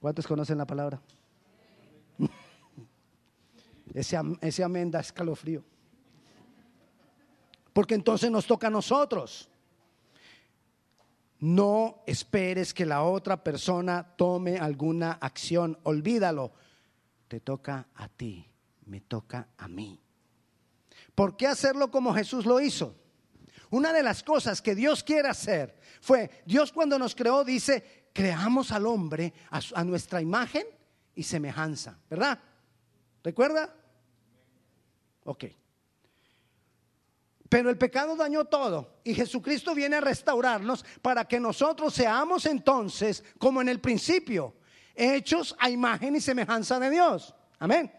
¿Cuántos 0.00 0.26
conocen 0.26 0.56
la 0.56 0.66
palabra? 0.66 1.00
ese, 3.94 4.16
ese 4.40 4.64
amén 4.64 4.90
da 4.90 5.00
escalofrío. 5.00 5.62
Porque 7.72 7.94
entonces 7.94 8.30
nos 8.30 8.46
toca 8.46 8.68
a 8.68 8.70
nosotros. 8.70 9.49
No 11.40 12.02
esperes 12.06 12.74
que 12.74 12.84
la 12.84 13.02
otra 13.02 13.42
persona 13.42 14.14
tome 14.16 14.58
alguna 14.58 15.12
acción. 15.12 15.78
Olvídalo. 15.84 16.52
Te 17.28 17.40
toca 17.40 17.88
a 17.94 18.08
ti, 18.08 18.46
me 18.86 19.00
toca 19.00 19.48
a 19.56 19.68
mí. 19.68 20.00
¿Por 21.14 21.36
qué 21.36 21.46
hacerlo 21.46 21.90
como 21.90 22.14
Jesús 22.14 22.44
lo 22.44 22.60
hizo? 22.60 22.94
Una 23.70 23.92
de 23.92 24.02
las 24.02 24.22
cosas 24.22 24.60
que 24.60 24.74
Dios 24.74 25.02
quiere 25.02 25.28
hacer 25.28 25.78
fue, 26.00 26.42
Dios 26.44 26.72
cuando 26.72 26.98
nos 26.98 27.14
creó 27.14 27.44
dice, 27.44 28.08
creamos 28.12 28.72
al 28.72 28.86
hombre 28.86 29.32
a, 29.50 29.84
nuestra 29.84 30.20
imagen 30.20 30.64
y 31.14 31.22
semejanza, 31.22 31.98
¿verdad? 32.10 32.38
¿Recuerda? 33.22 33.74
Ok. 35.24 35.44
Pero 37.50 37.68
el 37.68 37.76
pecado 37.76 38.14
dañó 38.14 38.44
todo 38.44 39.00
y 39.02 39.12
Jesucristo 39.12 39.74
viene 39.74 39.96
a 39.96 40.00
restaurarnos 40.00 40.84
para 41.02 41.24
que 41.24 41.40
nosotros 41.40 41.92
seamos 41.92 42.46
entonces, 42.46 43.24
como 43.38 43.60
en 43.60 43.68
el 43.68 43.80
principio, 43.80 44.54
hechos 44.94 45.56
a 45.58 45.68
imagen 45.68 46.14
y 46.14 46.20
semejanza 46.20 46.78
de 46.78 46.90
Dios. 46.90 47.34
Amén. 47.58 47.92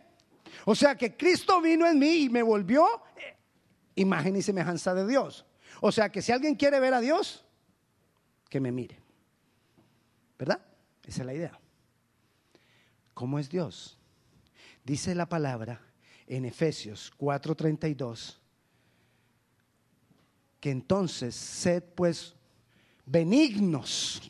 O 0.64 0.74
sea 0.74 0.96
que 0.96 1.18
Cristo 1.18 1.60
vino 1.60 1.86
en 1.86 2.00
mí 2.00 2.24
y 2.24 2.30
me 2.30 2.42
volvió 2.42 2.88
eh, 3.18 3.36
imagen 3.96 4.38
y 4.38 4.42
semejanza 4.42 4.94
de 4.94 5.06
Dios. 5.06 5.46
O 5.82 5.92
sea 5.92 6.10
que 6.10 6.22
si 6.22 6.32
alguien 6.32 6.56
quiere 6.56 6.80
ver 6.80 6.94
a 6.94 7.02
Dios, 7.02 7.46
que 8.50 8.62
me 8.62 8.72
mire. 8.72 9.00
¿Verdad? 10.40 10.62
Esa 11.06 11.24
es 11.24 11.26
la 11.26 11.34
idea. 11.34 11.60
¿Cómo 13.14 13.38
es 13.38 13.50
Dios? 13.50 14.00
Dice 14.86 15.14
la 15.14 15.28
palabra 15.28 15.82
en 16.26 16.46
Efesios 16.46 17.12
4:32 17.18 18.41
que 20.62 20.70
entonces 20.70 21.36
sed 21.36 21.84
pues 21.96 22.36
benignos 23.06 24.22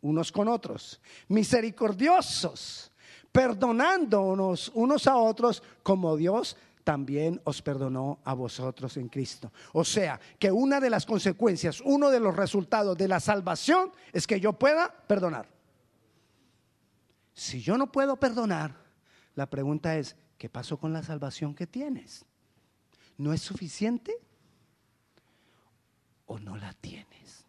unos 0.00 0.30
con 0.30 0.48
otros, 0.48 1.00
misericordiosos, 1.28 2.92
perdonándonos 3.32 4.70
unos 4.74 5.06
a 5.06 5.16
otros 5.16 5.62
como 5.82 6.16
Dios 6.16 6.56
también 6.84 7.40
os 7.44 7.62
perdonó 7.62 8.20
a 8.24 8.34
vosotros 8.34 8.96
en 8.98 9.08
Cristo. 9.08 9.50
O 9.72 9.84
sea, 9.84 10.20
que 10.38 10.52
una 10.52 10.78
de 10.78 10.90
las 10.90 11.06
consecuencias, 11.06 11.80
uno 11.80 12.10
de 12.10 12.20
los 12.20 12.36
resultados 12.36 12.96
de 12.96 13.08
la 13.08 13.18
salvación 13.18 13.90
es 14.12 14.26
que 14.26 14.38
yo 14.38 14.52
pueda 14.52 14.92
perdonar. 15.06 15.48
Si 17.32 17.60
yo 17.60 17.76
no 17.78 17.90
puedo 17.90 18.16
perdonar, 18.16 18.76
la 19.34 19.48
pregunta 19.48 19.96
es, 19.96 20.14
¿qué 20.38 20.48
pasó 20.48 20.76
con 20.76 20.92
la 20.92 21.02
salvación 21.02 21.54
que 21.54 21.66
tienes? 21.66 22.24
¿No 23.16 23.32
es 23.32 23.40
suficiente 23.40 24.14
o 26.26 26.38
no 26.38 26.56
la 26.56 26.72
tienes? 26.74 27.44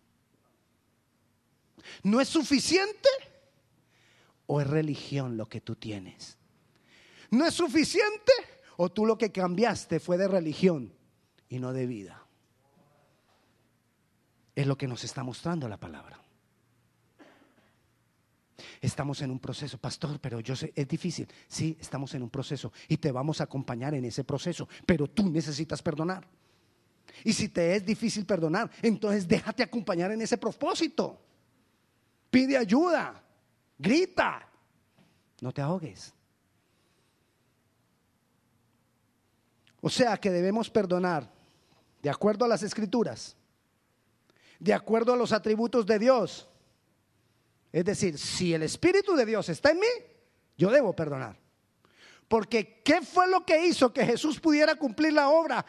¿No 2.04 2.20
es 2.20 2.30
suficiente 2.30 3.10
o 4.48 4.62
es 4.62 4.68
religión 4.68 5.38
lo 5.38 5.48
que 5.48 5.62
tú 5.62 5.76
tienes? 5.76 6.38
¿No 7.32 7.46
es 7.46 7.54
suficiente 7.54 8.32
o 8.78 8.90
tú 8.90 9.06
lo 9.06 9.18
que 9.18 9.32
cambiaste 9.32 10.00
fue 10.00 10.18
de 10.18 10.28
religión 10.28 10.94
y 11.50 11.60
no 11.60 11.74
de 11.74 11.86
vida. 11.86 12.22
Es 14.56 14.68
lo 14.68 14.78
que 14.78 14.88
nos 14.88 15.04
está 15.04 15.24
mostrando 15.24 15.68
la 15.68 15.78
palabra. 15.78 16.20
Estamos 18.82 19.22
en 19.22 19.32
un 19.32 19.40
proceso, 19.40 19.78
pastor, 19.78 20.20
pero 20.20 20.40
yo 20.40 20.56
sé, 20.56 20.72
es 20.76 20.88
difícil. 20.88 21.28
Sí, 21.48 21.78
estamos 21.80 22.14
en 22.14 22.24
un 22.24 22.30
proceso 22.30 22.72
y 22.88 22.98
te 22.98 23.12
vamos 23.12 23.42
a 23.42 23.46
acompañar 23.46 23.94
en 23.96 24.06
ese 24.06 24.24
proceso, 24.24 24.68
pero 24.86 25.08
tú 25.08 25.30
necesitas 25.30 25.82
perdonar. 25.82 26.28
Y 27.24 27.34
si 27.34 27.50
te 27.50 27.76
es 27.76 27.86
difícil 27.86 28.26
perdonar, 28.26 28.70
entonces 28.82 29.28
déjate 29.28 29.64
acompañar 29.64 30.12
en 30.12 30.22
ese 30.22 30.38
propósito. 30.38 31.20
Pide 32.30 32.58
ayuda, 32.58 33.24
grita, 33.78 34.48
no 35.42 35.52
te 35.52 35.62
ahogues. 35.62 36.14
O 39.82 39.90
sea 39.90 40.18
que 40.18 40.32
debemos 40.32 40.70
perdonar 40.70 41.32
de 42.02 42.10
acuerdo 42.10 42.46
a 42.46 42.48
las 42.48 42.64
escrituras, 42.64 43.36
de 44.60 44.74
acuerdo 44.74 45.14
a 45.14 45.18
los 45.18 45.32
atributos 45.32 45.86
de 45.86 46.00
Dios. 46.00 46.48
Es 47.72 47.86
decir, 47.86 48.18
si 48.18 48.54
el 48.54 48.64
Espíritu 48.64 49.16
de 49.16 49.26
Dios 49.26 49.50
está 49.50 49.72
en 49.72 49.80
mí, 49.80 49.88
yo 50.58 50.72
debo 50.72 50.96
perdonar. 50.96 51.38
Porque 52.28 52.82
¿qué 52.84 53.02
fue 53.02 53.28
lo 53.28 53.46
que 53.46 53.66
hizo 53.68 53.94
que 53.94 54.06
Jesús 54.06 54.40
pudiera 54.40 54.76
cumplir 54.76 55.14
la 55.14 55.30
obra 55.30 55.66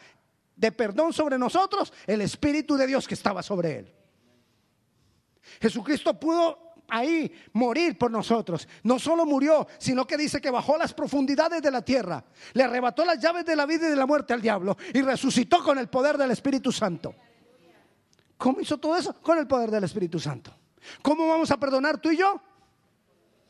de 0.57 0.71
perdón 0.71 1.13
sobre 1.13 1.37
nosotros? 1.37 1.93
El 2.05 2.21
Espíritu 2.21 2.75
de 2.75 2.87
Dios 2.87 3.07
que 3.07 3.13
estaba 3.13 3.41
sobre 3.41 3.79
él. 3.79 3.93
Jesucristo 5.61 6.19
pudo 6.19 6.73
ahí 6.89 7.31
morir 7.53 7.97
por 7.97 8.11
nosotros. 8.11 8.67
No 8.83 8.99
solo 8.99 9.25
murió, 9.25 9.67
sino 9.77 10.05
que 10.05 10.17
dice 10.17 10.41
que 10.41 10.49
bajó 10.49 10.75
a 10.75 10.79
las 10.79 10.93
profundidades 10.93 11.61
de 11.61 11.71
la 11.71 11.81
tierra, 11.81 12.23
le 12.53 12.63
arrebató 12.63 13.05
las 13.05 13.19
llaves 13.19 13.45
de 13.45 13.55
la 13.55 13.65
vida 13.65 13.87
y 13.87 13.91
de 13.91 13.95
la 13.95 14.05
muerte 14.05 14.33
al 14.33 14.41
diablo 14.41 14.77
y 14.93 15.01
resucitó 15.01 15.63
con 15.63 15.77
el 15.77 15.87
poder 15.87 16.17
del 16.17 16.31
Espíritu 16.31 16.71
Santo. 16.71 17.15
¿Cómo 18.37 18.59
hizo 18.59 18.77
todo 18.77 18.95
eso? 18.95 19.13
Con 19.21 19.37
el 19.37 19.47
poder 19.47 19.71
del 19.71 19.83
Espíritu 19.83 20.19
Santo. 20.19 20.53
¿Cómo 21.01 21.27
vamos 21.27 21.49
a 21.51 21.57
perdonar 21.57 21.99
tú 21.99 22.11
y 22.11 22.17
yo? 22.17 22.41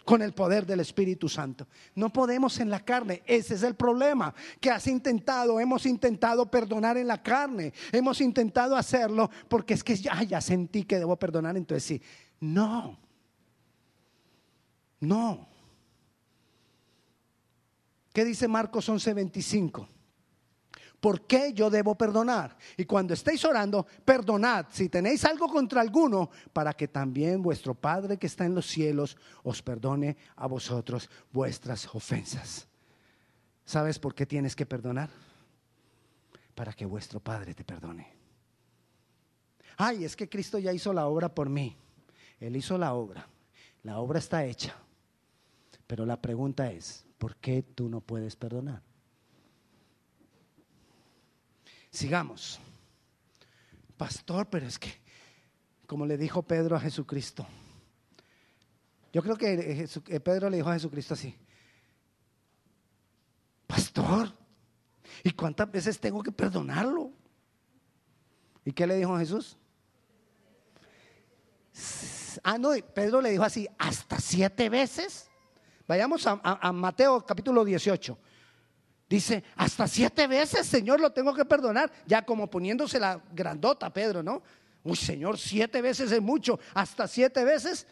Con 0.08 0.22
el 0.22 0.34
poder 0.34 0.66
del 0.66 0.80
Espíritu 0.80 1.28
Santo. 1.28 1.68
No 1.96 2.14
podemos 2.14 2.62
en 2.62 2.70
la 2.70 2.80
carne. 2.80 3.24
Ese 3.26 3.56
es 3.56 3.64
el 3.64 3.76
problema. 3.76 4.34
Que 4.62 4.72
has 4.72 4.88
intentado, 4.88 5.60
hemos 5.60 5.86
intentado 5.86 6.50
perdonar 6.50 6.96
en 6.96 7.08
la 7.08 7.22
carne. 7.22 7.74
Hemos 7.92 8.22
intentado 8.22 8.78
hacerlo 8.78 9.30
porque 9.50 9.74
es 9.74 9.84
que 9.84 9.98
ya, 9.98 10.40
sentí 10.40 10.86
que 10.86 10.98
debo 10.98 11.18
perdonar. 11.18 11.58
Entonces 11.58 11.84
sí. 11.84 12.02
No. 12.40 12.98
No. 15.02 15.46
¿Qué 18.14 18.24
dice 18.24 18.48
Marcos 18.48 18.88
11:25? 18.88 19.90
¿Por 21.08 21.26
qué 21.26 21.54
yo 21.54 21.70
debo 21.70 21.96
perdonar? 21.96 22.58
Y 22.76 22.84
cuando 22.84 23.14
estéis 23.14 23.46
orando, 23.46 23.88
perdonad 24.04 24.66
si 24.70 24.90
tenéis 24.90 25.24
algo 25.24 25.48
contra 25.48 25.80
alguno, 25.80 26.30
para 26.52 26.74
que 26.74 26.90
también 26.90 27.42
vuestro 27.42 27.74
Padre 27.74 28.18
que 28.18 28.28
está 28.28 28.44
en 28.44 28.54
los 28.54 28.66
cielos 28.66 29.16
os 29.42 29.62
perdone 29.62 30.18
a 30.36 30.48
vosotros 30.48 31.10
vuestras 31.32 31.88
ofensas. 31.96 32.68
¿Sabes 33.64 34.00
por 34.00 34.14
qué 34.16 34.26
tienes 34.26 34.54
que 34.54 34.66
perdonar? 34.66 35.10
Para 36.54 36.74
que 36.74 36.86
vuestro 36.86 37.22
Padre 37.22 37.54
te 37.54 37.64
perdone. 37.64 38.14
Ay, 39.78 40.04
es 40.04 40.14
que 40.14 40.28
Cristo 40.28 40.60
ya 40.60 40.74
hizo 40.74 40.92
la 40.92 41.08
obra 41.08 41.34
por 41.34 41.48
mí. 41.48 41.78
Él 42.38 42.58
hizo 42.58 42.78
la 42.78 42.94
obra. 42.94 43.30
La 43.84 44.00
obra 44.00 44.20
está 44.20 44.44
hecha. 44.44 44.76
Pero 45.88 46.06
la 46.06 46.22
pregunta 46.22 46.70
es, 46.70 47.06
¿por 47.18 47.38
qué 47.38 47.64
tú 47.64 47.88
no 47.88 48.02
puedes 48.02 48.36
perdonar? 48.36 48.82
Sigamos. 51.98 52.60
Pastor, 53.98 54.48
pero 54.51 54.68
es 54.68 54.77
que, 54.77 55.01
como 55.88 56.06
le 56.06 56.16
dijo 56.16 56.44
Pedro 56.44 56.75
a 56.75 56.80
Jesucristo, 56.80 57.48
yo 59.12 59.24
creo 59.24 59.36
que 59.36 59.88
eh, 60.08 60.20
Pedro 60.20 60.48
le 60.51 60.58
dijo 60.58 60.70
a 60.70 60.74
Jesucristo 60.74 61.16
así, 61.16 61.36
Pastor, 63.66 64.32
¿y 65.24 65.32
cuántas 65.32 65.72
veces 65.72 66.00
tengo 66.00 66.22
que 66.22 66.32
perdonarlo? 66.32 67.12
¿Y 68.63 68.74
qué 68.74 68.86
le 68.86 68.98
dijo 68.98 69.16
a 69.16 69.20
Jesús? 69.20 69.58
Ah, 72.44 72.60
no, 72.60 72.74
Pedro 72.94 73.22
le 73.22 73.32
dijo 73.32 73.44
así, 73.44 73.68
hasta 73.80 74.20
siete 74.20 74.70
veces. 74.70 75.32
Vayamos 75.88 76.27
a, 76.27 76.72
Mateo 76.74 77.25
capítulo 77.25 77.66
18. 77.66 78.20
Dice, 79.10 79.44
hasta 79.56 79.88
siete 79.88 80.28
veces, 80.28 80.68
Señor, 80.68 81.00
lo 81.00 81.12
tengo 81.12 81.34
que 81.34 81.46
perdonar. 81.46 81.92
Ya 82.05 82.24
como 82.24 82.50
poniéndose 82.50 83.00
la 83.00 83.22
grandota, 83.34 83.92
Pedro, 83.92 84.22
¿no? 84.22 84.44
Uy, 84.84 84.98
Señor, 84.98 85.38
siete 85.38 85.81
veces 85.81 86.12
es 86.12 86.22
mucho. 86.22 86.60
Hasta 86.74 87.08
siete 87.08 87.44
veces. 87.46 87.88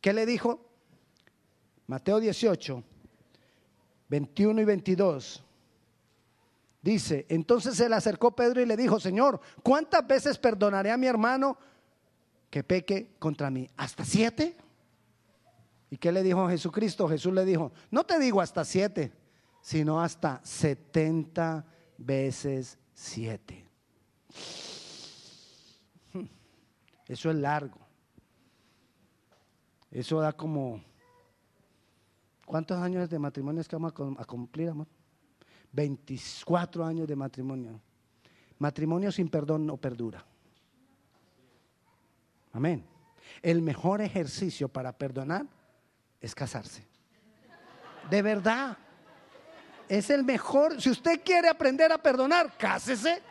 ¿Qué 0.00 0.12
le 0.12 0.26
dijo? 0.26 0.60
Mateo 1.86 2.20
18, 2.20 2.82
21 4.08 4.60
y 4.60 4.64
22. 4.64 5.42
Dice, 6.82 7.26
entonces 7.28 7.76
se 7.76 7.88
le 7.88 7.96
acercó 7.96 8.36
Pedro 8.36 8.60
y 8.60 8.66
le 8.66 8.76
dijo, 8.76 9.00
Señor, 9.00 9.40
¿cuántas 9.62 10.06
veces 10.06 10.38
perdonaré 10.38 10.90
a 10.90 10.96
mi 10.96 11.06
hermano 11.06 11.58
que 12.50 12.62
peque 12.62 13.16
contra 13.18 13.50
mí? 13.50 13.68
¿Hasta 13.76 14.04
siete? 14.04 14.56
¿Y 15.90 15.96
qué 15.96 16.12
le 16.12 16.22
dijo 16.22 16.48
Jesucristo? 16.48 17.08
Jesús 17.08 17.32
le 17.32 17.44
dijo, 17.44 17.72
no 17.90 18.04
te 18.04 18.18
digo 18.18 18.40
hasta 18.40 18.64
siete, 18.64 19.12
sino 19.66 20.00
hasta 20.00 20.40
setenta 20.44 21.66
veces 21.98 22.78
siete. 22.94 23.68
Eso 27.08 27.30
es 27.30 27.36
largo. 27.36 27.80
Eso 29.90 30.20
da 30.20 30.32
como... 30.34 30.80
¿Cuántos 32.44 32.80
años 32.80 33.10
de 33.10 33.18
matrimonio 33.18 33.60
es 33.60 33.66
que 33.66 33.74
vamos 33.74 33.92
a 34.20 34.24
cumplir, 34.24 34.68
amor? 34.68 34.86
24 35.72 36.86
años 36.86 37.08
de 37.08 37.16
matrimonio. 37.16 37.80
Matrimonio 38.60 39.10
sin 39.10 39.28
perdón 39.28 39.66
no 39.66 39.78
perdura. 39.78 40.24
Amén. 42.52 42.86
El 43.42 43.62
mejor 43.62 44.00
ejercicio 44.00 44.68
para 44.68 44.96
perdonar 44.96 45.44
es 46.20 46.36
casarse. 46.36 46.86
De 48.08 48.22
verdad. 48.22 48.78
Es 49.88 50.10
el 50.10 50.24
mejor. 50.24 50.80
Si 50.80 50.90
usted 50.90 51.20
quiere 51.24 51.48
aprender 51.48 51.92
a 51.92 51.98
perdonar, 51.98 52.56
cásese. 52.56 53.22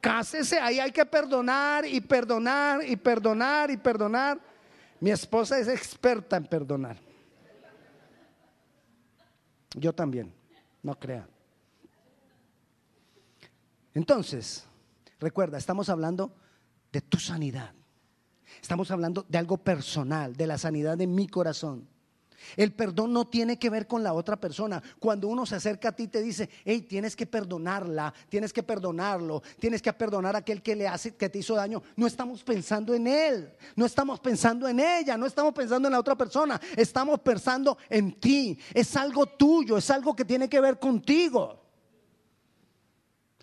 Cásese, 0.00 0.60
ahí 0.60 0.78
hay 0.78 0.92
que 0.92 1.06
perdonar 1.06 1.86
y 1.86 2.00
perdonar 2.00 2.86
y 2.86 2.94
perdonar 2.96 3.70
y 3.70 3.76
perdonar. 3.78 4.38
Mi 5.00 5.10
esposa 5.10 5.58
es 5.58 5.68
experta 5.68 6.36
en 6.36 6.44
perdonar. 6.44 6.98
Yo 9.74 9.94
también, 9.94 10.32
no 10.82 10.98
crea. 10.98 11.26
Entonces, 13.94 14.66
recuerda, 15.18 15.56
estamos 15.56 15.88
hablando 15.88 16.34
de 16.92 17.00
tu 17.00 17.18
sanidad. 17.18 17.72
Estamos 18.60 18.90
hablando 18.90 19.24
de 19.28 19.38
algo 19.38 19.56
personal, 19.56 20.36
de 20.36 20.46
la 20.46 20.58
sanidad 20.58 20.96
de 20.96 21.06
mi 21.06 21.28
corazón. 21.28 21.88
El 22.56 22.72
perdón 22.72 23.12
no 23.12 23.26
tiene 23.26 23.58
que 23.58 23.70
ver 23.70 23.86
con 23.86 24.02
la 24.02 24.12
otra 24.12 24.36
persona. 24.36 24.82
Cuando 24.98 25.28
uno 25.28 25.46
se 25.46 25.56
acerca 25.56 25.90
a 25.90 25.92
ti 25.92 26.08
te 26.08 26.22
dice, 26.22 26.48
hey, 26.64 26.82
tienes 26.82 27.16
que 27.16 27.26
perdonarla, 27.26 28.12
tienes 28.28 28.52
que 28.52 28.62
perdonarlo, 28.62 29.42
tienes 29.58 29.82
que 29.82 29.92
perdonar 29.92 30.34
a 30.36 30.38
aquel 30.38 30.62
que 30.62 30.76
le 30.76 30.88
hace, 30.88 31.14
que 31.14 31.28
te 31.28 31.38
hizo 31.38 31.54
daño. 31.54 31.82
No 31.96 32.06
estamos 32.06 32.42
pensando 32.42 32.94
en 32.94 33.06
él, 33.06 33.52
no 33.76 33.86
estamos 33.86 34.20
pensando 34.20 34.68
en 34.68 34.80
ella, 34.80 35.16
no 35.16 35.26
estamos 35.26 35.54
pensando 35.54 35.88
en 35.88 35.92
la 35.92 36.00
otra 36.00 36.16
persona, 36.16 36.60
estamos 36.76 37.20
pensando 37.20 37.78
en 37.88 38.18
ti. 38.20 38.58
Es 38.72 38.96
algo 38.96 39.26
tuyo, 39.26 39.76
es 39.76 39.90
algo 39.90 40.14
que 40.14 40.24
tiene 40.24 40.48
que 40.48 40.60
ver 40.60 40.78
contigo. 40.78 41.60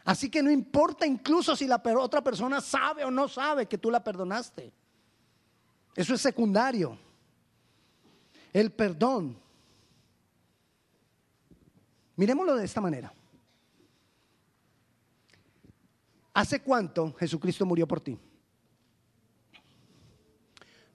Así 0.04 0.30
que 0.30 0.42
no 0.42 0.50
importa 0.50 1.06
incluso 1.06 1.56
si 1.56 1.68
la 1.68 1.82
otra 2.00 2.24
persona 2.24 2.60
sabe 2.60 3.04
o 3.04 3.12
no 3.12 3.28
sabe 3.28 3.68
que 3.68 3.78
tú 3.78 3.92
la 3.92 4.04
perdonaste. 4.04 4.74
Eso 5.96 6.14
es 6.14 6.22
secundario. 6.22 6.98
El 8.54 8.72
perdón. 8.72 9.38
Miremoslo 12.16 12.56
de 12.56 12.66
esta 12.66 12.82
manera. 12.82 13.14
¿Hace 16.34 16.62
cuánto 16.62 17.14
Jesucristo 17.14 17.66
murió 17.66 17.88
por 17.88 18.00
ti? 18.02 18.18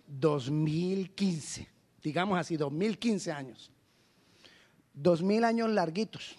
2015, 0.06 1.68
digamos 2.02 2.38
así, 2.38 2.56
2015 2.56 3.32
años. 3.32 3.70
2000 4.94 5.44
años 5.44 5.70
larguitos. 5.70 6.36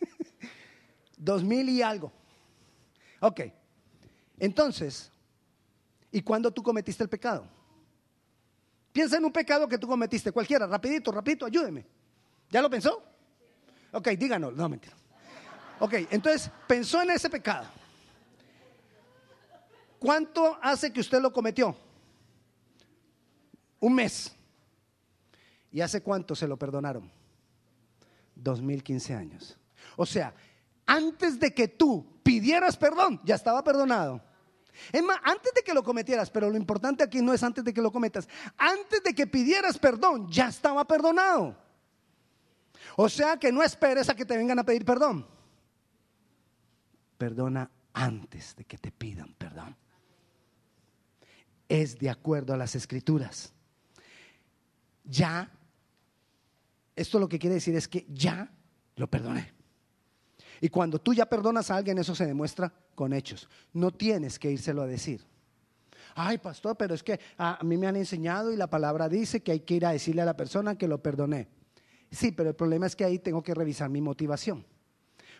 2000 1.16 1.68
y 1.68 1.82
algo. 1.82 2.12
Ok, 3.20 3.40
entonces, 4.38 5.10
¿Y 6.12 6.22
cuándo 6.22 6.50
tú 6.50 6.62
cometiste 6.62 7.02
el 7.02 7.08
pecado? 7.08 7.46
Piensa 8.92 9.16
en 9.16 9.24
un 9.24 9.32
pecado 9.32 9.68
que 9.68 9.78
tú 9.78 9.86
cometiste, 9.86 10.32
cualquiera, 10.32 10.66
rapidito, 10.66 11.12
rapidito, 11.12 11.46
ayúdeme. 11.46 11.86
¿Ya 12.50 12.60
lo 12.60 12.68
pensó? 12.68 13.02
Ok, 13.92 14.08
díganos, 14.08 14.54
no 14.54 14.68
mentira. 14.68 14.96
Ok, 15.78 15.94
entonces 16.10 16.50
pensó 16.66 17.00
en 17.02 17.10
ese 17.10 17.30
pecado. 17.30 17.66
¿Cuánto 19.98 20.58
hace 20.62 20.92
que 20.92 21.00
usted 21.00 21.20
lo 21.20 21.32
cometió? 21.32 21.76
Un 23.78 23.94
mes. 23.94 24.34
¿Y 25.70 25.80
hace 25.80 26.02
cuánto 26.02 26.34
se 26.34 26.48
lo 26.48 26.56
perdonaron? 26.56 27.10
2015 28.34 29.14
años. 29.14 29.56
O 29.96 30.06
sea, 30.06 30.34
antes 30.86 31.38
de 31.38 31.54
que 31.54 31.68
tú 31.68 32.20
pidieras 32.22 32.76
perdón, 32.76 33.20
ya 33.24 33.34
estaba 33.34 33.62
perdonado. 33.62 34.22
Es 34.92 35.02
más, 35.02 35.18
antes 35.22 35.52
de 35.54 35.62
que 35.62 35.74
lo 35.74 35.82
cometieras, 35.82 36.30
pero 36.30 36.50
lo 36.50 36.56
importante 36.56 37.02
aquí 37.02 37.20
no 37.20 37.32
es 37.32 37.42
antes 37.42 37.64
de 37.64 37.72
que 37.72 37.82
lo 37.82 37.92
cometas, 37.92 38.28
antes 38.56 39.02
de 39.02 39.14
que 39.14 39.26
pidieras 39.26 39.78
perdón, 39.78 40.30
ya 40.30 40.48
estaba 40.48 40.86
perdonado. 40.86 41.56
O 42.96 43.08
sea 43.08 43.36
que 43.36 43.52
no 43.52 43.62
esperes 43.62 44.08
a 44.08 44.14
que 44.14 44.24
te 44.24 44.36
vengan 44.36 44.58
a 44.58 44.64
pedir 44.64 44.84
perdón. 44.84 45.26
Perdona 47.18 47.70
antes 47.92 48.56
de 48.56 48.64
que 48.64 48.78
te 48.78 48.90
pidan 48.90 49.34
perdón. 49.34 49.76
Es 51.68 51.98
de 51.98 52.10
acuerdo 52.10 52.54
a 52.54 52.56
las 52.56 52.74
escrituras. 52.74 53.52
Ya, 55.04 55.50
esto 56.96 57.18
lo 57.18 57.28
que 57.28 57.38
quiere 57.38 57.54
decir 57.54 57.76
es 57.76 57.88
que 57.88 58.06
ya 58.08 58.50
lo 58.96 59.08
perdoné. 59.08 59.59
Y 60.60 60.68
cuando 60.68 60.98
tú 61.00 61.14
ya 61.14 61.26
perdonas 61.26 61.70
a 61.70 61.76
alguien, 61.76 61.98
eso 61.98 62.14
se 62.14 62.26
demuestra 62.26 62.72
con 62.94 63.12
hechos. 63.12 63.48
No 63.72 63.90
tienes 63.90 64.38
que 64.38 64.50
írselo 64.50 64.82
a 64.82 64.86
decir. 64.86 65.24
Ay, 66.14 66.38
pastor, 66.38 66.76
pero 66.76 66.94
es 66.94 67.02
que 67.02 67.18
a 67.38 67.58
mí 67.62 67.76
me 67.76 67.86
han 67.86 67.96
enseñado 67.96 68.52
y 68.52 68.56
la 68.56 68.68
palabra 68.68 69.08
dice 69.08 69.42
que 69.42 69.52
hay 69.52 69.60
que 69.60 69.74
ir 69.74 69.86
a 69.86 69.92
decirle 69.92 70.22
a 70.22 70.26
la 70.26 70.36
persona 70.36 70.76
que 70.76 70.88
lo 70.88 71.02
perdoné. 71.02 71.48
Sí, 72.10 72.32
pero 72.32 72.50
el 72.50 72.56
problema 72.56 72.86
es 72.86 72.96
que 72.96 73.04
ahí 73.04 73.18
tengo 73.18 73.42
que 73.42 73.54
revisar 73.54 73.88
mi 73.88 74.00
motivación. 74.00 74.64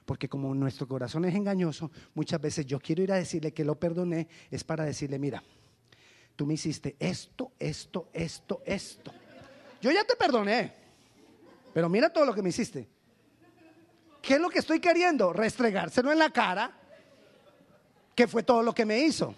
Porque 0.04 0.28
como 0.28 0.54
nuestro 0.54 0.88
corazón 0.88 1.24
es 1.24 1.34
engañoso, 1.34 1.90
muchas 2.14 2.40
veces 2.40 2.66
yo 2.66 2.80
quiero 2.80 3.02
ir 3.02 3.12
a 3.12 3.16
decirle 3.16 3.52
que 3.52 3.64
lo 3.64 3.78
perdoné, 3.78 4.28
es 4.50 4.64
para 4.64 4.84
decirle, 4.84 5.18
mira, 5.18 5.42
tú 6.36 6.46
me 6.46 6.54
hiciste 6.54 6.96
esto, 6.98 7.52
esto, 7.58 8.08
esto, 8.12 8.62
esto. 8.64 9.12
Yo 9.82 9.90
ya 9.90 10.04
te 10.04 10.16
perdoné, 10.16 10.72
pero 11.74 11.88
mira 11.88 12.10
todo 12.10 12.24
lo 12.24 12.34
que 12.34 12.42
me 12.42 12.48
hiciste. 12.48 12.88
¿Qué 14.22 14.34
es 14.34 14.40
lo 14.40 14.50
que 14.50 14.58
estoy 14.58 14.80
queriendo? 14.80 15.32
Restregárselo 15.32 16.12
en 16.12 16.18
la 16.18 16.30
cara, 16.30 16.72
que 18.14 18.26
fue 18.26 18.42
todo 18.42 18.62
lo 18.62 18.74
que 18.74 18.84
me 18.84 18.98
hizo. 19.00 19.34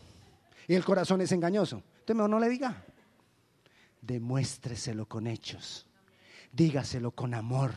Y 0.66 0.74
el 0.74 0.84
corazón 0.84 1.20
es 1.20 1.32
engañoso. 1.32 1.82
Entonces 2.00 2.16
mejor 2.16 2.30
no 2.30 2.40
le 2.40 2.48
diga. 2.48 2.84
Demuéstreselo 4.00 5.06
con 5.06 5.26
hechos. 5.26 5.86
Dígaselo 6.52 7.12
con 7.12 7.34
amor. 7.34 7.72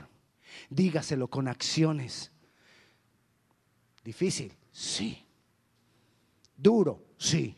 Dígaselo 0.69 1.27
con 1.29 1.47
acciones. 1.47 2.31
Difícil, 4.03 4.53
sí. 4.71 5.25
Duro, 6.55 7.03
sí. 7.17 7.55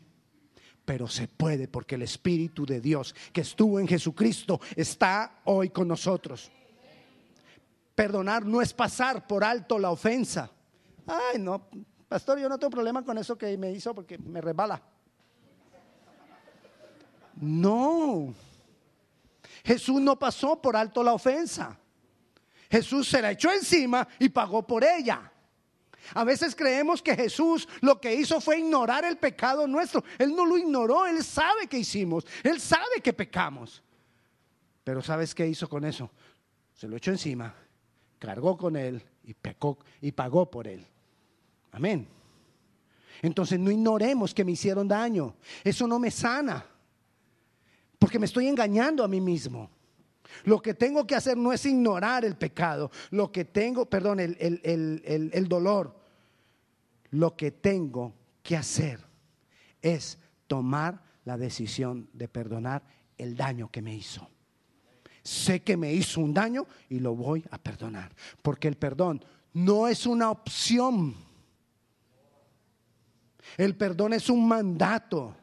Pero 0.86 1.08
se 1.08 1.28
puede 1.28 1.68
porque 1.68 1.96
el 1.96 2.04
Espíritu 2.04 2.66
de 2.66 2.80
Dios 2.80 3.14
que 3.34 3.42
estuvo 3.42 3.80
en 3.80 3.88
Jesucristo 3.88 4.60
está 4.76 5.42
hoy 5.46 5.70
con 5.70 5.88
nosotros. 5.88 6.52
Perdonar 7.98 8.46
no 8.46 8.62
es 8.62 8.74
pasar 8.76 9.26
por 9.26 9.44
alto 9.44 9.80
la 9.80 9.90
ofensa. 9.90 10.52
Ay, 11.08 11.40
no, 11.40 11.68
pastor, 12.08 12.38
yo 12.38 12.48
no 12.48 12.60
tengo 12.60 12.70
problema 12.70 13.04
con 13.04 13.18
eso 13.18 13.36
que 13.36 13.58
me 13.58 13.72
hizo 13.72 13.96
porque 13.96 14.20
me 14.20 14.40
resbala. 14.40 14.80
No. 17.42 18.36
Jesús 19.66 20.00
no 20.00 20.16
pasó 20.20 20.62
por 20.62 20.76
alto 20.76 21.02
la 21.02 21.14
ofensa. 21.14 21.76
Jesús 22.70 23.08
se 23.08 23.20
la 23.20 23.32
echó 23.32 23.52
encima 23.52 24.08
y 24.20 24.30
pagó 24.30 24.62
por 24.62 24.84
ella. 24.84 25.32
A 26.14 26.24
veces 26.24 26.56
creemos 26.56 27.02
que 27.02 27.16
Jesús 27.16 27.68
lo 27.82 28.00
que 28.00 28.14
hizo 28.14 28.40
fue 28.40 28.60
ignorar 28.60 29.06
el 29.06 29.18
pecado 29.18 29.66
nuestro. 29.66 30.04
Él 30.20 30.36
no 30.36 30.46
lo 30.46 30.56
ignoró, 30.56 31.08
él 31.08 31.24
sabe 31.24 31.66
que 31.66 31.80
hicimos, 31.80 32.28
él 32.44 32.62
sabe 32.62 33.02
que 33.04 33.12
pecamos. 33.12 33.82
Pero 34.84 35.02
¿sabes 35.02 35.34
qué 35.34 35.48
hizo 35.48 35.68
con 35.68 35.84
eso? 35.84 36.12
Se 36.76 36.88
lo 36.88 36.96
echó 36.96 37.10
encima 37.10 37.56
cargó 38.20 38.58
con 38.58 38.76
él 38.76 39.04
y 39.24 39.34
pecó 39.34 39.78
y 40.02 40.12
pagó 40.12 40.50
por 40.50 40.68
él. 40.68 40.86
Amén. 41.72 42.08
Entonces 43.22 43.60
no 43.60 43.72
ignoremos 43.72 44.34
que 44.34 44.46
me 44.46 44.52
hicieron 44.52 44.88
daño. 44.88 45.36
Eso 45.64 45.88
no 45.88 46.00
me 46.00 46.12
sana. 46.12 46.66
Porque 47.98 48.20
me 48.20 48.26
estoy 48.26 48.48
engañando 48.48 49.04
a 49.04 49.08
mí 49.08 49.20
mismo. 49.20 49.70
Lo 50.44 50.62
que 50.62 50.74
tengo 50.74 51.08
que 51.08 51.16
hacer 51.16 51.38
no 51.38 51.52
es 51.52 51.66
ignorar 51.66 52.26
el 52.26 52.36
pecado. 52.36 52.92
Lo 53.12 53.32
que 53.32 53.46
tengo, 53.46 53.90
perdón, 53.90 54.20
el, 54.20 54.38
el 54.40 55.48
dolor. 55.48 55.96
Lo 57.12 57.36
que 57.36 57.52
tengo 57.52 58.14
que 58.44 58.56
hacer 58.56 59.00
es 59.82 60.20
tomar 60.46 61.04
la 61.26 61.38
decisión 61.38 62.10
de 62.14 62.28
perdonar 62.28 62.84
el 63.18 63.36
daño 63.36 63.72
que 63.72 63.82
me 63.82 63.96
hizo 63.96 64.30
sé 65.28 65.62
que 65.62 65.76
me 65.76 65.94
hizo 65.94 66.22
un 66.22 66.34
daño 66.34 66.66
y 66.90 67.00
lo 67.00 67.14
voy 67.14 67.44
a 67.52 67.58
perdonar. 67.58 68.16
Porque 68.42 68.70
el 68.70 68.78
perdón 68.78 69.24
no 69.54 69.90
es 69.90 70.06
una 70.06 70.32
opción. 70.32 71.14
El 73.58 73.76
perdón 73.76 74.14
es 74.14 74.30
un 74.30 74.48
mandato. 74.48 75.36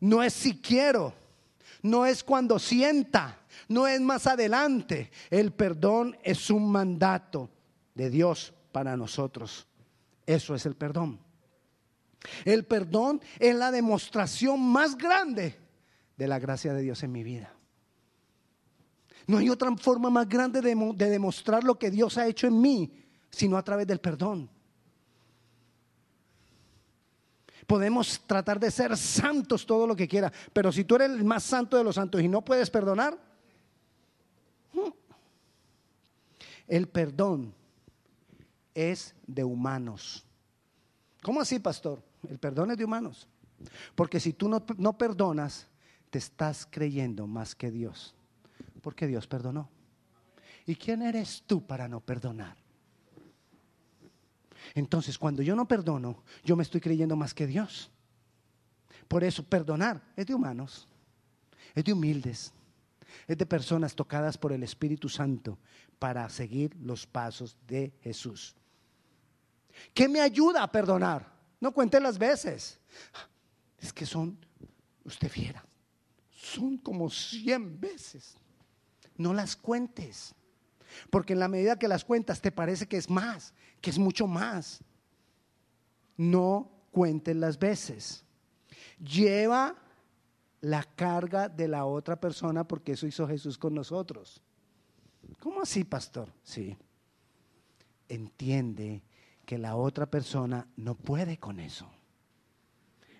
No 0.00 0.22
es 0.22 0.34
si 0.34 0.60
quiero. 0.60 1.14
No 1.80 2.04
es 2.04 2.22
cuando 2.22 2.58
sienta. 2.58 3.38
No 3.68 3.86
es 3.86 3.98
más 4.02 4.26
adelante. 4.26 5.10
El 5.30 5.52
perdón 5.52 6.18
es 6.22 6.50
un 6.50 6.70
mandato 6.70 7.48
de 7.94 8.10
Dios 8.10 8.52
para 8.72 8.94
nosotros. 8.94 9.66
Eso 10.26 10.54
es 10.54 10.66
el 10.66 10.76
perdón. 10.76 11.18
El 12.44 12.66
perdón 12.66 13.22
es 13.38 13.54
la 13.54 13.70
demostración 13.70 14.60
más 14.60 14.98
grande 14.98 15.56
de 16.18 16.28
la 16.28 16.38
gracia 16.38 16.74
de 16.74 16.82
Dios 16.82 17.02
en 17.02 17.12
mi 17.12 17.22
vida. 17.22 17.55
No 19.26 19.38
hay 19.38 19.50
otra 19.50 19.74
forma 19.76 20.08
más 20.08 20.28
grande 20.28 20.60
de, 20.60 21.10
demostrar 21.10 21.64
lo 21.64 21.78
que 21.78 21.90
Dios 21.90 22.16
ha 22.16 22.26
hecho 22.26 22.46
en 22.46 22.60
mí, 22.60 22.92
sino 23.30 23.56
a 23.56 23.64
través 23.64 23.86
del 23.86 23.98
perdón. 23.98 24.48
Podemos 27.66 28.20
tratar 28.24 28.60
de 28.60 28.70
ser 28.70 28.96
santos 28.96 29.66
todo 29.66 29.86
lo 29.88 29.96
que 29.96 30.06
quiera, 30.06 30.32
pero 30.52 30.70
si 30.70 30.84
tú 30.84 30.94
eres 30.94 31.10
el 31.10 31.24
más 31.24 31.42
santo 31.42 31.76
de 31.76 31.82
los 31.82 31.96
santos 31.96 32.20
y 32.22 32.28
no 32.28 32.44
puedes 32.44 32.70
perdonar, 32.70 33.18
hmm, 34.72 34.90
el 36.68 36.86
perdón 36.86 37.52
es 38.72 39.16
de 39.26 39.42
humanos. 39.42 40.24
¿Cómo 41.22 41.40
así, 41.40 41.58
pastor? 41.58 42.00
El 42.28 42.38
perdón 42.38 42.70
es 42.70 42.76
de 42.76 42.84
humanos. 42.84 43.26
Porque 43.96 44.20
si 44.20 44.32
tú 44.32 44.48
no, 44.48 44.64
no 44.76 44.96
perdonas, 44.96 45.66
te 46.10 46.18
estás 46.18 46.68
creyendo 46.70 47.26
más 47.26 47.56
que 47.56 47.72
Dios 47.72 48.15
porque 48.86 49.08
Dios 49.08 49.26
perdonó. 49.26 49.68
¿Y 50.64 50.76
quién 50.76 51.02
eres 51.02 51.42
tú 51.44 51.66
para 51.66 51.88
no 51.88 51.98
perdonar? 51.98 52.56
Entonces, 54.76 55.18
cuando 55.18 55.42
yo 55.42 55.56
no 55.56 55.66
perdono, 55.66 56.22
yo 56.44 56.54
me 56.54 56.62
estoy 56.62 56.80
creyendo 56.80 57.16
más 57.16 57.34
que 57.34 57.48
Dios. 57.48 57.90
Por 59.08 59.24
eso, 59.24 59.42
perdonar 59.42 60.00
es 60.14 60.26
de 60.26 60.36
humanos, 60.36 60.86
es 61.74 61.82
de 61.82 61.92
humildes, 61.94 62.52
es 63.26 63.36
de 63.36 63.44
personas 63.44 63.92
tocadas 63.92 64.38
por 64.38 64.52
el 64.52 64.62
Espíritu 64.62 65.08
Santo 65.08 65.58
para 65.98 66.28
seguir 66.28 66.72
los 66.76 67.08
pasos 67.08 67.56
de 67.66 67.92
Jesús. 68.02 68.54
¿Qué 69.92 70.08
me 70.08 70.20
ayuda 70.20 70.62
a 70.62 70.70
perdonar? 70.70 71.28
No 71.58 71.72
cuente 71.72 71.98
las 71.98 72.16
veces. 72.16 72.78
Es 73.80 73.92
que 73.92 74.06
son, 74.06 74.38
usted 75.02 75.28
viera, 75.34 75.66
son 76.30 76.78
como 76.78 77.10
cien 77.10 77.80
veces 77.80 78.36
no 79.18 79.34
las 79.34 79.56
cuentes. 79.56 80.34
Porque 81.10 81.32
en 81.32 81.40
la 81.40 81.48
medida 81.48 81.78
que 81.78 81.88
las 81.88 82.04
cuentas 82.04 82.40
te 82.40 82.52
parece 82.52 82.86
que 82.86 82.96
es 82.96 83.10
más, 83.10 83.54
que 83.80 83.90
es 83.90 83.98
mucho 83.98 84.26
más. 84.26 84.82
No 86.16 86.70
cuentes 86.90 87.36
las 87.36 87.58
veces. 87.58 88.24
Lleva 88.98 89.76
la 90.60 90.82
carga 90.82 91.48
de 91.48 91.68
la 91.68 91.84
otra 91.84 92.18
persona 92.18 92.66
porque 92.66 92.92
eso 92.92 93.06
hizo 93.06 93.28
Jesús 93.28 93.58
con 93.58 93.74
nosotros. 93.74 94.42
¿Cómo 95.40 95.60
así, 95.62 95.84
pastor? 95.84 96.32
Sí. 96.42 96.76
Entiende 98.08 99.02
que 99.44 99.58
la 99.58 99.76
otra 99.76 100.06
persona 100.06 100.66
no 100.76 100.94
puede 100.94 101.38
con 101.38 101.60
eso. 101.60 101.90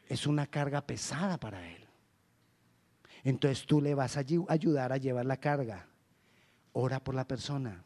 Es 0.09 0.27
una 0.27 0.47
carga 0.47 0.87
pesada 0.87 1.39
para 1.39 1.69
él. 1.69 1.86
Entonces 3.27 3.67
tú 3.67 3.81
le 3.81 3.93
vas 3.93 4.17
a 4.17 4.21
ayudar 4.21 4.93
a 4.93 4.99
llevar 4.99 5.27
la 5.27 5.39
carga. 5.39 5.89
Ora 6.75 7.03
por 7.03 7.17
la 7.17 7.27
persona. 7.27 7.83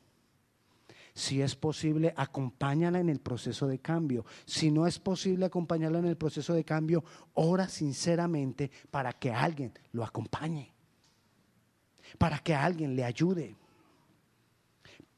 Si 1.14 1.40
es 1.40 1.56
posible, 1.56 2.12
acompáñala 2.14 3.00
en 3.00 3.08
el 3.08 3.20
proceso 3.20 3.66
de 3.66 3.78
cambio. 3.78 4.26
Si 4.44 4.70
no 4.70 4.86
es 4.86 4.98
posible 4.98 5.46
acompañarla 5.46 6.00
en 6.00 6.04
el 6.04 6.18
proceso 6.18 6.52
de 6.52 6.62
cambio, 6.62 7.02
ora 7.32 7.70
sinceramente 7.70 8.70
para 8.90 9.14
que 9.14 9.32
alguien 9.32 9.72
lo 9.92 10.04
acompañe. 10.04 10.74
Para 12.18 12.40
que 12.40 12.54
alguien 12.54 12.94
le 12.94 13.04
ayude. 13.04 13.56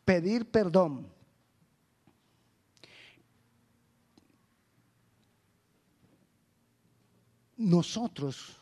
Pedir 0.05 0.49
perdón. 0.49 1.09
Nosotros 7.57 8.62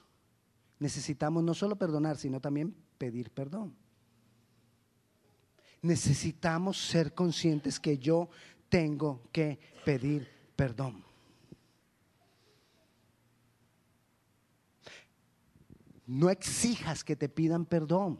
necesitamos 0.80 1.44
no 1.44 1.54
solo 1.54 1.76
perdonar, 1.76 2.16
sino 2.16 2.40
también 2.40 2.74
pedir 2.98 3.30
perdón. 3.30 3.76
Necesitamos 5.82 6.76
ser 6.78 7.14
conscientes 7.14 7.78
que 7.78 7.98
yo 7.98 8.28
tengo 8.68 9.22
que 9.30 9.60
pedir 9.84 10.28
perdón. 10.56 11.04
No 16.06 16.28
exijas 16.28 17.04
que 17.04 17.14
te 17.14 17.28
pidan 17.28 17.64
perdón. 17.66 18.18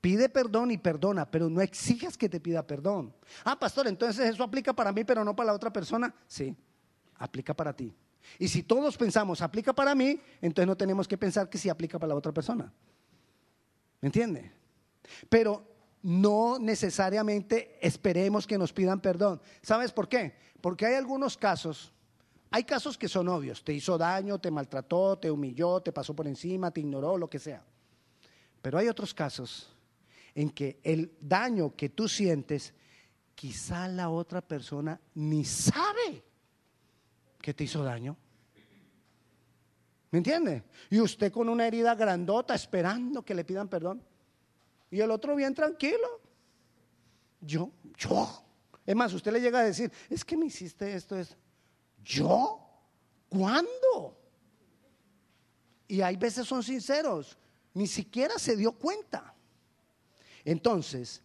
Pide 0.00 0.28
perdón 0.28 0.70
y 0.70 0.78
perdona, 0.78 1.28
pero 1.28 1.50
no 1.50 1.60
exijas 1.60 2.16
que 2.16 2.28
te 2.28 2.40
pida 2.40 2.66
perdón. 2.66 3.12
Ah, 3.44 3.58
pastor, 3.58 3.88
entonces 3.88 4.26
eso 4.26 4.44
aplica 4.44 4.72
para 4.72 4.92
mí, 4.92 5.04
pero 5.04 5.24
no 5.24 5.34
para 5.34 5.48
la 5.48 5.52
otra 5.54 5.72
persona. 5.72 6.14
Sí, 6.28 6.56
aplica 7.16 7.52
para 7.54 7.74
ti. 7.74 7.94
Y 8.38 8.48
si 8.48 8.62
todos 8.62 8.96
pensamos 8.96 9.40
aplica 9.40 9.72
para 9.72 9.94
mí, 9.94 10.20
entonces 10.40 10.66
no 10.66 10.76
tenemos 10.76 11.08
que 11.08 11.18
pensar 11.18 11.48
que 11.48 11.58
sí 11.58 11.68
aplica 11.68 11.98
para 11.98 12.08
la 12.08 12.14
otra 12.14 12.32
persona. 12.32 12.72
¿Me 14.00 14.06
entiende? 14.06 14.52
Pero 15.28 15.64
no 16.02 16.58
necesariamente 16.58 17.78
esperemos 17.80 18.46
que 18.46 18.58
nos 18.58 18.72
pidan 18.72 19.00
perdón. 19.00 19.40
¿Sabes 19.62 19.92
por 19.92 20.08
qué? 20.08 20.34
Porque 20.60 20.86
hay 20.86 20.94
algunos 20.94 21.36
casos, 21.36 21.92
hay 22.50 22.64
casos 22.64 22.96
que 22.96 23.08
son 23.08 23.28
obvios. 23.28 23.64
Te 23.64 23.72
hizo 23.72 23.98
daño, 23.98 24.38
te 24.38 24.50
maltrató, 24.50 25.18
te 25.18 25.30
humilló, 25.30 25.80
te 25.80 25.92
pasó 25.92 26.14
por 26.14 26.26
encima, 26.26 26.70
te 26.70 26.80
ignoró, 26.80 27.16
lo 27.16 27.28
que 27.28 27.38
sea. 27.38 27.64
Pero 28.62 28.78
hay 28.78 28.88
otros 28.88 29.14
casos 29.14 29.74
en 30.34 30.50
que 30.50 30.78
el 30.82 31.12
daño 31.20 31.74
que 31.74 31.88
tú 31.88 32.08
sientes, 32.08 32.72
quizá 33.34 33.88
la 33.88 34.08
otra 34.10 34.40
persona 34.40 35.00
ni 35.14 35.44
sabe 35.44 36.27
que 37.48 37.54
te 37.54 37.64
hizo 37.64 37.82
daño. 37.82 38.14
¿Me 40.10 40.18
entiende? 40.18 40.64
Y 40.90 41.00
usted 41.00 41.32
con 41.32 41.48
una 41.48 41.66
herida 41.66 41.94
grandota 41.94 42.54
esperando 42.54 43.24
que 43.24 43.34
le 43.34 43.42
pidan 43.42 43.68
perdón. 43.68 44.04
Y 44.90 45.00
el 45.00 45.10
otro 45.10 45.34
bien 45.34 45.54
tranquilo. 45.54 46.20
Yo, 47.40 47.70
yo. 47.96 48.44
Es 48.84 48.94
más, 48.94 49.14
usted 49.14 49.32
le 49.32 49.40
llega 49.40 49.60
a 49.60 49.64
decir, 49.64 49.90
es 50.10 50.26
que 50.26 50.36
me 50.36 50.44
hiciste 50.44 50.92
esto, 50.94 51.16
es 51.16 51.38
¿Yo? 52.04 52.60
¿Cuándo? 53.30 54.20
Y 55.86 56.02
hay 56.02 56.18
veces 56.18 56.46
son 56.46 56.62
sinceros, 56.62 57.38
ni 57.72 57.86
siquiera 57.86 58.38
se 58.38 58.58
dio 58.58 58.72
cuenta. 58.72 59.34
Entonces, 60.44 61.22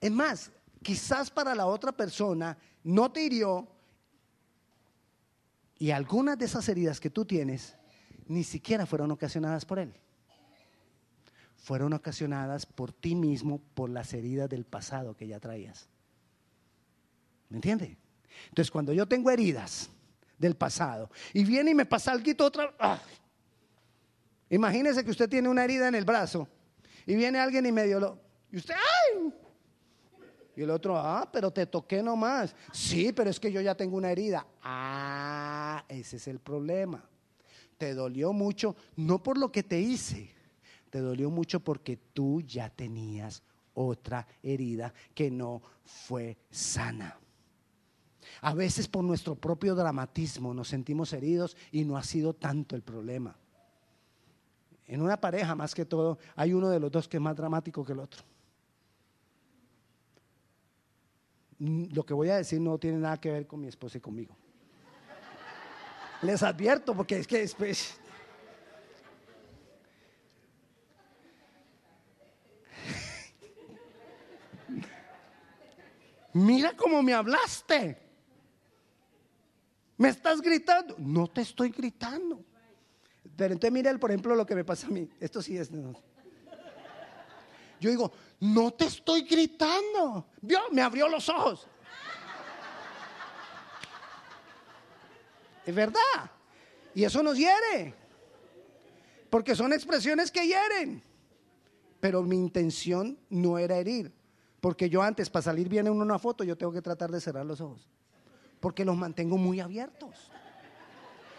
es 0.00 0.10
más, 0.10 0.50
quizás 0.82 1.30
para 1.30 1.54
la 1.54 1.66
otra 1.66 1.92
persona 1.92 2.56
no 2.82 3.12
te 3.12 3.20
hirió 3.20 3.74
y 5.78 5.90
algunas 5.90 6.38
de 6.38 6.46
esas 6.46 6.68
heridas 6.68 7.00
que 7.00 7.10
tú 7.10 7.24
tienes 7.24 7.76
ni 8.26 8.44
siquiera 8.44 8.84
fueron 8.86 9.10
ocasionadas 9.10 9.64
por 9.64 9.78
él. 9.78 9.94
Fueron 11.56 11.92
ocasionadas 11.92 12.66
por 12.66 12.92
ti 12.92 13.14
mismo, 13.14 13.60
por 13.74 13.90
las 13.90 14.12
heridas 14.12 14.48
del 14.48 14.64
pasado 14.64 15.16
que 15.16 15.26
ya 15.26 15.40
traías. 15.40 15.88
¿Me 17.48 17.56
entiende? 17.58 17.96
Entonces, 18.48 18.70
cuando 18.70 18.92
yo 18.92 19.06
tengo 19.06 19.30
heridas 19.30 19.88
del 20.36 20.54
pasado 20.56 21.10
y 21.32 21.44
viene 21.44 21.72
y 21.72 21.74
me 21.74 21.86
pasa 21.86 22.12
algo 22.12 22.44
otra, 22.44 22.74
¡ah! 22.78 23.00
imagínese 24.50 25.04
que 25.04 25.10
usted 25.10 25.28
tiene 25.28 25.48
una 25.48 25.64
herida 25.64 25.88
en 25.88 25.94
el 25.94 26.04
brazo 26.04 26.48
y 27.06 27.14
viene 27.16 27.38
alguien 27.38 27.66
y 27.66 27.72
medio 27.72 28.00
lo. 28.00 28.20
Y 28.50 28.58
usted, 28.58 28.74
¡ay! 28.74 29.32
Y 30.58 30.62
el 30.62 30.70
otro, 30.70 30.96
ah, 30.96 31.28
pero 31.32 31.52
te 31.52 31.66
toqué 31.66 32.02
nomás. 32.02 32.54
Sí, 32.72 33.12
pero 33.12 33.30
es 33.30 33.38
que 33.38 33.52
yo 33.52 33.60
ya 33.60 33.76
tengo 33.76 33.96
una 33.96 34.10
herida. 34.10 34.44
Ah, 34.60 35.37
ese 35.88 36.16
es 36.16 36.28
el 36.28 36.38
problema. 36.38 37.04
Te 37.76 37.94
dolió 37.94 38.32
mucho, 38.32 38.76
no 38.96 39.22
por 39.22 39.38
lo 39.38 39.50
que 39.52 39.62
te 39.62 39.80
hice, 39.80 40.30
te 40.90 41.00
dolió 41.00 41.30
mucho 41.30 41.60
porque 41.60 41.96
tú 41.96 42.40
ya 42.42 42.70
tenías 42.70 43.42
otra 43.74 44.26
herida 44.42 44.92
que 45.14 45.30
no 45.30 45.62
fue 45.84 46.36
sana. 46.50 47.18
A 48.40 48.54
veces 48.54 48.88
por 48.88 49.04
nuestro 49.04 49.34
propio 49.34 49.74
dramatismo 49.74 50.52
nos 50.52 50.68
sentimos 50.68 51.12
heridos 51.12 51.56
y 51.72 51.84
no 51.84 51.96
ha 51.96 52.02
sido 52.02 52.34
tanto 52.34 52.76
el 52.76 52.82
problema. 52.82 53.36
En 54.86 55.02
una 55.02 55.20
pareja, 55.20 55.54
más 55.54 55.74
que 55.74 55.84
todo, 55.84 56.18
hay 56.34 56.52
uno 56.52 56.70
de 56.70 56.80
los 56.80 56.90
dos 56.90 57.08
que 57.08 57.18
es 57.18 57.22
más 57.22 57.36
dramático 57.36 57.84
que 57.84 57.92
el 57.92 58.00
otro. 58.00 58.22
Lo 61.58 62.04
que 62.06 62.14
voy 62.14 62.30
a 62.30 62.36
decir 62.36 62.60
no 62.60 62.78
tiene 62.78 62.98
nada 62.98 63.20
que 63.20 63.30
ver 63.30 63.46
con 63.46 63.60
mi 63.60 63.68
esposa 63.68 63.98
y 63.98 64.00
conmigo. 64.00 64.36
Les 66.22 66.42
advierto, 66.42 66.94
porque 66.94 67.18
es 67.18 67.26
que 67.26 67.38
después... 67.38 67.98
Mira 76.32 76.76
cómo 76.76 77.02
me 77.02 77.14
hablaste. 77.14 77.98
Me 79.96 80.08
estás 80.08 80.40
gritando. 80.40 80.94
No 80.98 81.26
te 81.26 81.40
estoy 81.40 81.70
gritando. 81.70 82.44
Pero 83.36 83.54
entonces 83.54 83.72
mire, 83.72 83.96
por 83.98 84.10
ejemplo, 84.10 84.34
lo 84.34 84.46
que 84.46 84.54
me 84.54 84.64
pasa 84.64 84.86
a 84.86 84.90
mí. 84.90 85.08
Esto 85.20 85.42
sí 85.42 85.56
es... 85.56 85.70
Yo 87.80 87.90
digo, 87.90 88.12
no 88.40 88.72
te 88.72 88.86
estoy 88.86 89.22
gritando. 89.22 90.26
Vio, 90.40 90.60
me 90.70 90.82
abrió 90.82 91.08
los 91.08 91.28
ojos. 91.28 91.68
Es 95.68 95.74
verdad. 95.74 96.30
Y 96.94 97.04
eso 97.04 97.22
nos 97.22 97.36
hiere. 97.36 97.92
Porque 99.28 99.54
son 99.54 99.74
expresiones 99.74 100.30
que 100.30 100.46
hieren. 100.46 101.02
Pero 102.00 102.22
mi 102.22 102.36
intención 102.36 103.18
no 103.28 103.58
era 103.58 103.76
herir. 103.76 104.10
Porque 104.62 104.88
yo 104.88 105.02
antes, 105.02 105.28
para 105.28 105.42
salir 105.42 105.68
bien 105.68 105.86
en 105.86 105.92
una 105.92 106.18
foto, 106.18 106.42
yo 106.42 106.56
tengo 106.56 106.72
que 106.72 106.80
tratar 106.80 107.10
de 107.10 107.20
cerrar 107.20 107.44
los 107.44 107.60
ojos. 107.60 107.86
Porque 108.60 108.82
los 108.82 108.96
mantengo 108.96 109.36
muy 109.36 109.60
abiertos. 109.60 110.30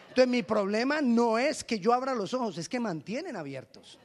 Entonces 0.10 0.28
mi 0.28 0.44
problema 0.44 1.02
no 1.02 1.40
es 1.40 1.64
que 1.64 1.80
yo 1.80 1.92
abra 1.92 2.14
los 2.14 2.32
ojos, 2.36 2.56
es 2.60 2.70
que 2.70 2.80
mantienen 2.80 3.36
abiertos. 3.36 3.98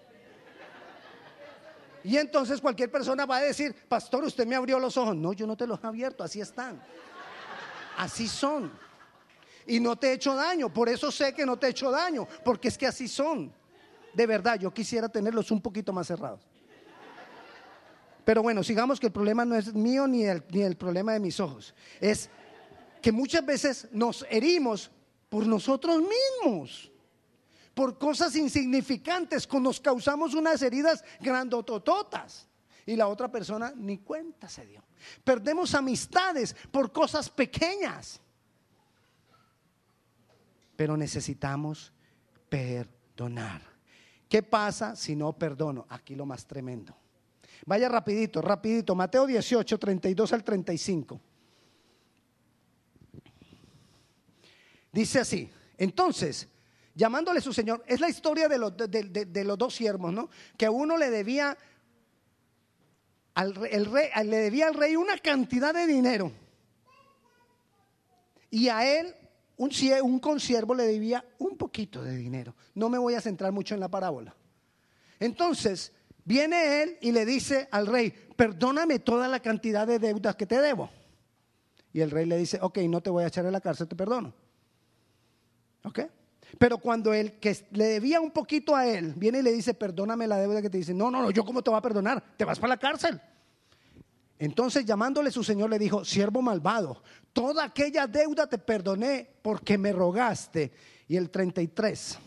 Y 2.03 2.17
entonces 2.17 2.63
cualquier 2.63 2.91
persona 2.91 3.27
va 3.27 3.37
a 3.37 3.43
decir, 3.43 3.75
pastor, 3.91 4.25
usted 4.25 4.47
me 4.47 4.57
abrió 4.57 4.79
los 4.79 4.97
ojos. 4.97 5.15
No, 5.15 5.35
yo 5.35 5.47
no 5.47 5.55
te 5.55 5.67
los 5.67 5.85
he 5.85 5.87
abierto, 5.87 6.25
así 6.25 6.41
están. 6.41 6.83
Así 7.99 8.27
son. 8.27 8.84
Y 9.67 9.81
no 9.81 9.97
te 9.97 10.09
he 10.09 10.13
hecho 10.15 10.35
daño, 10.35 10.73
por 10.73 10.89
eso 10.89 11.11
sé 11.11 11.33
que 11.33 11.47
no 11.47 11.57
te 11.57 11.67
he 11.67 11.71
hecho 11.71 11.91
daño, 11.91 12.29
porque 12.45 12.69
es 12.69 12.77
que 12.77 12.87
así 12.87 13.09
son. 13.09 13.53
De 14.13 14.27
verdad, 14.27 14.59
yo 14.59 14.73
quisiera 14.73 15.09
tenerlos 15.09 15.51
un 15.51 15.61
poquito 15.61 15.93
más 15.93 16.07
cerrados. 16.07 16.47
Pero 18.25 18.43
bueno, 18.43 18.63
sigamos 18.63 18.99
que 18.99 19.07
el 19.07 19.13
problema 19.13 19.45
no 19.45 19.55
es 19.55 19.75
mío 19.75 20.07
ni 20.07 20.25
el, 20.25 20.43
ni 20.51 20.63
el 20.63 20.77
problema 20.77 21.13
de 21.13 21.21
mis 21.21 21.39
ojos. 21.41 21.75
Es 22.01 22.31
que 23.03 23.13
muchas 23.13 23.45
veces 23.45 23.89
nos 23.93 24.25
herimos 24.31 24.91
por 25.29 25.47
nosotros 25.47 26.01
mismos. 26.01 26.91
Por 27.75 27.99
cosas 27.99 28.37
insignificantes, 28.37 29.53
nos 29.53 29.81
causamos 29.81 30.33
unas 30.35 30.63
heridas 30.63 31.05
grandotototas. 31.21 32.49
Y 32.87 32.97
la 32.97 33.09
otra 33.09 33.31
persona 33.31 33.73
ni 33.77 33.99
cuenta 33.99 34.49
se 34.49 34.65
dio. 34.67 34.83
Perdemos 35.23 35.75
amistades 35.75 36.55
por 36.71 36.93
cosas 36.93 37.29
pequeñas. 37.29 38.21
Pero 40.77 40.97
necesitamos 40.97 41.93
perdonar. 42.49 43.63
¿Qué 44.29 44.43
pasa 44.43 44.97
si 44.97 45.15
no 45.15 45.33
perdono? 45.33 45.87
Aquí 45.89 46.15
lo 46.15 46.27
más 46.27 46.47
tremendo. 46.47 46.97
Vaya 47.67 47.89
rapidito, 47.89 48.43
rapidito. 48.43 48.95
Mateo 48.95 49.27
18, 49.27 49.79
32 49.79 50.33
al 50.33 50.45
35. 50.45 51.21
Dice 54.93 55.21
así, 55.21 55.51
entonces, 55.77 56.49
llamándole 56.95 57.41
su 57.41 57.53
señor, 57.53 57.83
es 57.87 58.01
la 58.01 58.09
historia 58.09 58.49
de 58.49 58.59
los, 58.59 58.77
de, 58.77 59.45
los 59.45 59.59
dos 59.59 59.75
siervos, 59.75 60.13
¿no? 60.13 60.31
Que 60.57 60.69
uno 60.69 60.97
le 60.97 61.11
debía 61.11 61.57
al 63.35 63.67
el 63.67 63.87
rey, 63.87 64.09
le 64.25 64.37
debía 64.37 64.69
al 64.69 64.75
rey 64.75 64.95
una 64.95 65.19
cantidad 65.19 65.75
de 65.75 65.87
dinero. 65.87 66.31
Y 68.51 68.69
a 68.69 68.99
él, 69.01 69.13
un, 69.57 69.71
un 70.03 70.19
consiervo, 70.19 70.75
le 70.75 70.85
debía 70.85 71.25
un 71.39 71.57
poquito 71.57 72.03
de 72.03 72.17
dinero. 72.17 72.55
No 72.75 72.89
me 72.89 72.99
voy 72.99 73.15
a 73.15 73.21
centrar 73.21 73.53
mucho 73.53 73.75
en 73.75 73.81
la 73.81 73.89
parábola. 73.89 74.35
Entonces, 75.21 75.93
viene 76.25 76.83
él 76.83 76.99
y 77.01 77.13
le 77.13 77.25
dice 77.25 77.69
al 77.71 77.87
rey, 77.87 78.13
perdóname 78.37 78.99
toda 78.99 79.29
la 79.29 79.41
cantidad 79.41 79.87
de 79.87 79.99
deudas 79.99 80.37
que 80.37 80.47
te 80.47 80.61
debo. 80.61 80.91
Y 81.93 82.01
el 82.01 82.11
rey 82.11 82.27
le 82.27 82.37
dice, 82.37 82.59
ok, 82.61 82.79
no 82.89 83.01
te 83.01 83.11
voy 83.11 83.25
a 83.25 83.29
echar 83.29 83.47
en 83.47 83.53
la 83.53 83.61
cárcel, 83.61 83.87
te 83.87 83.95
perdono. 83.95 84.35
¿Ok? 85.85 86.01
Pero 86.59 86.79
cuando 86.79 87.13
el 87.13 87.39
que 87.39 87.57
le 87.71 87.85
debía 87.85 88.21
un 88.21 88.31
poquito 88.31 88.75
a 88.75 88.87
él 88.87 89.15
viene 89.17 89.39
y 89.41 89.43
le 89.43 89.53
dice, 89.53 89.75
perdóname 89.75 90.27
la 90.27 90.39
deuda 90.39 90.63
que 90.63 90.71
te 90.71 90.79
dice, 90.79 90.95
no, 90.95 91.11
no, 91.11 91.23
no, 91.23 91.31
yo 91.31 91.45
cómo 91.45 91.63
te 91.63 91.71
voy 91.71 91.79
a 91.79 91.83
perdonar, 91.83 92.23
te 92.37 92.45
vas 92.45 92.59
para 92.59 92.75
la 92.75 92.77
cárcel. 92.79 93.21
Entonces 94.39 94.85
llamándole 94.85 95.31
su 95.31 95.45
señor 95.45 95.71
le 95.71 95.79
dijo, 95.79 96.05
siervo 96.05 96.43
malvado, 96.43 97.03
toda 97.33 97.65
aquella 97.65 98.07
deuda 98.07 98.47
te 98.47 98.59
perdoné 98.59 99.29
porque 99.43 99.79
me 99.79 99.93
rogaste. 99.93 100.73
Y 101.07 101.17
el 101.17 101.31
33, 101.31 102.19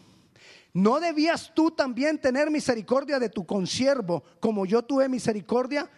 ¿no 0.74 1.00
debías 1.00 1.52
tú 1.54 1.72
también 1.72 2.20
tener 2.20 2.50
misericordia 2.50 3.20
de 3.20 3.30
tu 3.30 3.46
consiervo 3.46 4.24
como 4.40 4.66
yo 4.66 4.84
tuve 4.84 5.10
misericordia 5.10 5.90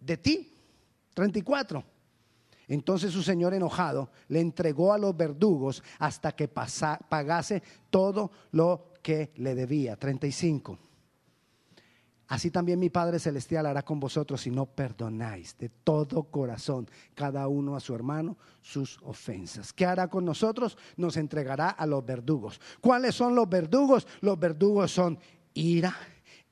de 0.00 0.16
ti? 0.16 0.52
34. 1.14 1.82
Entonces 2.68 3.12
su 3.12 3.22
señor 3.22 3.54
enojado 3.54 4.10
le 4.28 4.40
entregó 4.40 4.92
a 4.92 4.98
los 4.98 5.16
verdugos 5.16 5.82
hasta 5.98 6.32
que 6.32 6.48
pagase 6.48 7.62
todo 7.90 8.30
lo 8.52 8.92
que 9.02 9.32
le 9.36 9.54
debía. 9.54 9.96
35. 9.96 10.78
Así 12.28 12.50
también 12.50 12.80
mi 12.80 12.90
Padre 12.90 13.20
Celestial 13.20 13.66
hará 13.66 13.84
con 13.84 14.00
vosotros 14.00 14.40
si 14.40 14.50
no 14.50 14.66
perdonáis 14.66 15.56
de 15.58 15.68
todo 15.68 16.24
corazón 16.24 16.88
cada 17.14 17.46
uno 17.46 17.76
a 17.76 17.80
su 17.80 17.94
hermano 17.94 18.36
sus 18.62 18.98
ofensas. 19.02 19.72
¿Qué 19.72 19.86
hará 19.86 20.08
con 20.08 20.24
nosotros? 20.24 20.76
Nos 20.96 21.16
entregará 21.16 21.70
a 21.70 21.86
los 21.86 22.04
verdugos. 22.04 22.60
¿Cuáles 22.80 23.14
son 23.14 23.36
los 23.36 23.48
verdugos? 23.48 24.08
Los 24.20 24.40
verdugos 24.40 24.90
son 24.90 25.20
ira, 25.54 25.94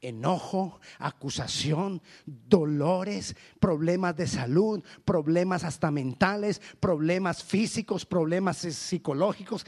enojo, 0.01 0.81
acusación, 0.99 2.01
dolores, 2.25 3.35
problemas 3.59 4.17
de 4.17 4.27
salud, 4.27 4.83
problemas 5.05 5.65
hasta 5.65 5.91
mentales, 5.91 6.61
problemas 6.79 7.43
físicos, 7.43 8.07
problemas 8.07 8.59
psicológicos, 8.59 9.67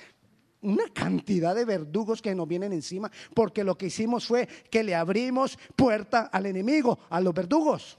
una 0.62 0.88
cantidad 0.92 1.55
de 1.55 1.64
verdugos 1.64 2.21
que 2.21 2.35
nos 2.35 2.49
vienen 2.49 2.73
encima, 2.73 3.11
porque 3.35 3.62
lo 3.62 3.77
que 3.77 3.87
hicimos 3.87 4.27
fue 4.27 4.47
que 4.71 4.83
le 4.83 4.95
abrimos 4.95 5.59
puerta 5.75 6.23
al 6.33 6.47
enemigo, 6.47 6.99
a 7.11 7.21
los 7.21 7.35
verdugos. 7.35 7.99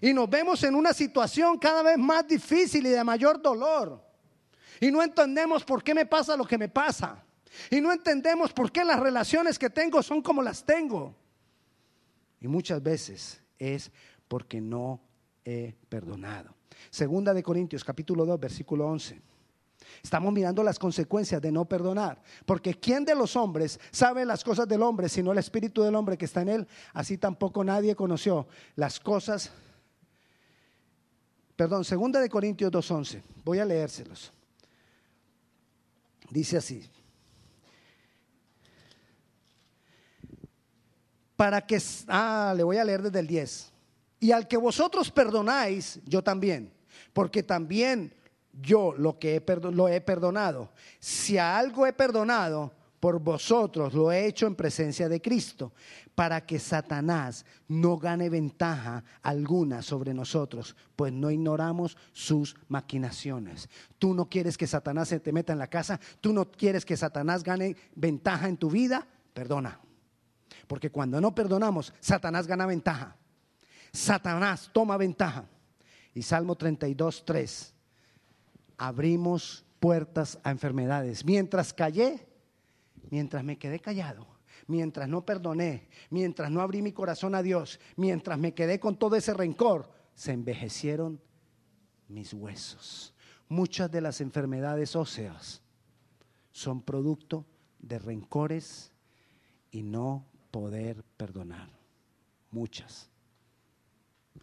Y 0.00 0.12
nos 0.12 0.28
vemos 0.28 0.62
en 0.64 0.74
una 0.74 0.92
situación 0.92 1.58
cada 1.58 1.82
vez 1.82 1.96
más 1.96 2.26
difícil 2.28 2.86
y 2.86 2.90
de 2.90 3.02
mayor 3.02 3.40
dolor. 3.40 4.04
Y 4.80 4.90
no 4.90 5.02
entendemos 5.02 5.64
por 5.64 5.82
qué 5.82 5.94
me 5.94 6.04
pasa 6.04 6.36
lo 6.36 6.44
que 6.44 6.58
me 6.58 6.68
pasa. 6.68 7.24
Y 7.70 7.80
no 7.80 7.92
entendemos 7.92 8.52
por 8.52 8.70
qué 8.70 8.84
las 8.84 9.00
relaciones 9.00 9.58
que 9.58 9.70
tengo 9.70 10.02
son 10.02 10.20
como 10.20 10.42
las 10.42 10.64
tengo. 10.64 11.14
Y 12.40 12.48
muchas 12.48 12.82
veces 12.82 13.40
es 13.58 13.90
porque 14.28 14.60
no 14.60 15.00
he 15.44 15.74
perdonado. 15.88 16.54
Segunda 16.90 17.32
de 17.32 17.42
Corintios 17.42 17.82
capítulo 17.84 18.26
2 18.26 18.38
versículo 18.38 18.86
11. 18.86 19.33
Estamos 20.02 20.32
mirando 20.32 20.62
las 20.62 20.78
consecuencias 20.78 21.40
de 21.40 21.52
no 21.52 21.64
perdonar. 21.64 22.20
Porque 22.46 22.74
¿quién 22.74 23.04
de 23.04 23.14
los 23.14 23.36
hombres 23.36 23.78
sabe 23.90 24.24
las 24.24 24.44
cosas 24.44 24.68
del 24.68 24.82
hombre 24.82 25.08
sino 25.08 25.32
el 25.32 25.38
espíritu 25.38 25.82
del 25.82 25.94
hombre 25.94 26.18
que 26.18 26.24
está 26.24 26.42
en 26.42 26.48
él? 26.48 26.68
Así 26.92 27.18
tampoco 27.18 27.64
nadie 27.64 27.94
conoció 27.94 28.46
las 28.76 29.00
cosas. 29.00 29.50
Perdón, 31.56 31.84
segunda 31.84 32.20
de 32.20 32.28
Corintios 32.28 32.72
2.11. 32.72 33.22
Voy 33.44 33.58
a 33.58 33.64
leérselos. 33.64 34.32
Dice 36.30 36.56
así. 36.56 36.90
Para 41.36 41.64
que, 41.64 41.80
ah, 42.08 42.54
le 42.56 42.62
voy 42.62 42.76
a 42.76 42.84
leer 42.84 43.02
desde 43.02 43.20
el 43.20 43.26
10. 43.26 43.72
Y 44.20 44.32
al 44.32 44.48
que 44.48 44.56
vosotros 44.56 45.10
perdonáis, 45.10 46.00
yo 46.06 46.22
también. 46.22 46.72
Porque 47.12 47.42
también 47.42 48.14
yo 48.60 48.94
lo 48.96 49.18
que 49.18 49.36
he, 49.36 49.56
lo 49.72 49.88
he 49.88 50.00
perdonado. 50.00 50.72
Si 50.98 51.38
a 51.38 51.56
algo 51.58 51.86
he 51.86 51.92
perdonado, 51.92 52.72
por 53.00 53.20
vosotros 53.20 53.92
lo 53.92 54.10
he 54.10 54.24
hecho 54.26 54.46
en 54.46 54.54
presencia 54.54 55.10
de 55.10 55.20
Cristo, 55.20 55.72
para 56.14 56.46
que 56.46 56.58
Satanás 56.58 57.44
no 57.68 57.98
gane 57.98 58.30
ventaja 58.30 59.04
alguna 59.20 59.82
sobre 59.82 60.14
nosotros, 60.14 60.74
pues 60.96 61.12
no 61.12 61.30
ignoramos 61.30 61.98
sus 62.12 62.56
maquinaciones. 62.68 63.68
Tú 63.98 64.14
no 64.14 64.30
quieres 64.30 64.56
que 64.56 64.66
Satanás 64.66 65.08
se 65.08 65.20
te 65.20 65.32
meta 65.32 65.52
en 65.52 65.58
la 65.58 65.66
casa, 65.66 66.00
tú 66.22 66.32
no 66.32 66.50
quieres 66.50 66.86
que 66.86 66.96
Satanás 66.96 67.42
gane 67.42 67.76
ventaja 67.94 68.48
en 68.48 68.56
tu 68.56 68.70
vida, 68.70 69.06
perdona. 69.34 69.80
Porque 70.66 70.90
cuando 70.90 71.20
no 71.20 71.34
perdonamos, 71.34 71.92
Satanás 72.00 72.46
gana 72.46 72.64
ventaja. 72.64 73.16
Satanás 73.92 74.70
toma 74.72 74.96
ventaja. 74.96 75.44
Y 76.14 76.22
Salmo 76.22 76.56
32, 76.56 77.24
3 77.26 77.73
abrimos 78.76 79.64
puertas 79.80 80.38
a 80.42 80.50
enfermedades. 80.50 81.24
Mientras 81.24 81.72
callé, 81.72 82.26
mientras 83.10 83.44
me 83.44 83.58
quedé 83.58 83.80
callado, 83.80 84.26
mientras 84.66 85.08
no 85.08 85.24
perdoné, 85.24 85.88
mientras 86.10 86.50
no 86.50 86.60
abrí 86.60 86.82
mi 86.82 86.92
corazón 86.92 87.34
a 87.34 87.42
Dios, 87.42 87.80
mientras 87.96 88.38
me 88.38 88.54
quedé 88.54 88.80
con 88.80 88.96
todo 88.96 89.16
ese 89.16 89.34
rencor, 89.34 89.90
se 90.14 90.32
envejecieron 90.32 91.20
mis 92.08 92.32
huesos. 92.32 93.14
Muchas 93.48 93.90
de 93.90 94.00
las 94.00 94.20
enfermedades 94.20 94.96
óseas 94.96 95.62
son 96.50 96.82
producto 96.82 97.44
de 97.78 97.98
rencores 97.98 98.92
y 99.70 99.82
no 99.82 100.26
poder 100.50 101.04
perdonar. 101.16 101.68
Muchas. 102.50 103.10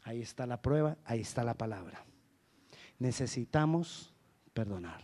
Ahí 0.03 0.21
está 0.21 0.45
la 0.45 0.61
prueba, 0.61 0.97
ahí 1.05 1.21
está 1.21 1.43
la 1.43 1.53
palabra. 1.53 2.05
Necesitamos 2.99 4.10
perdonar. 4.61 5.01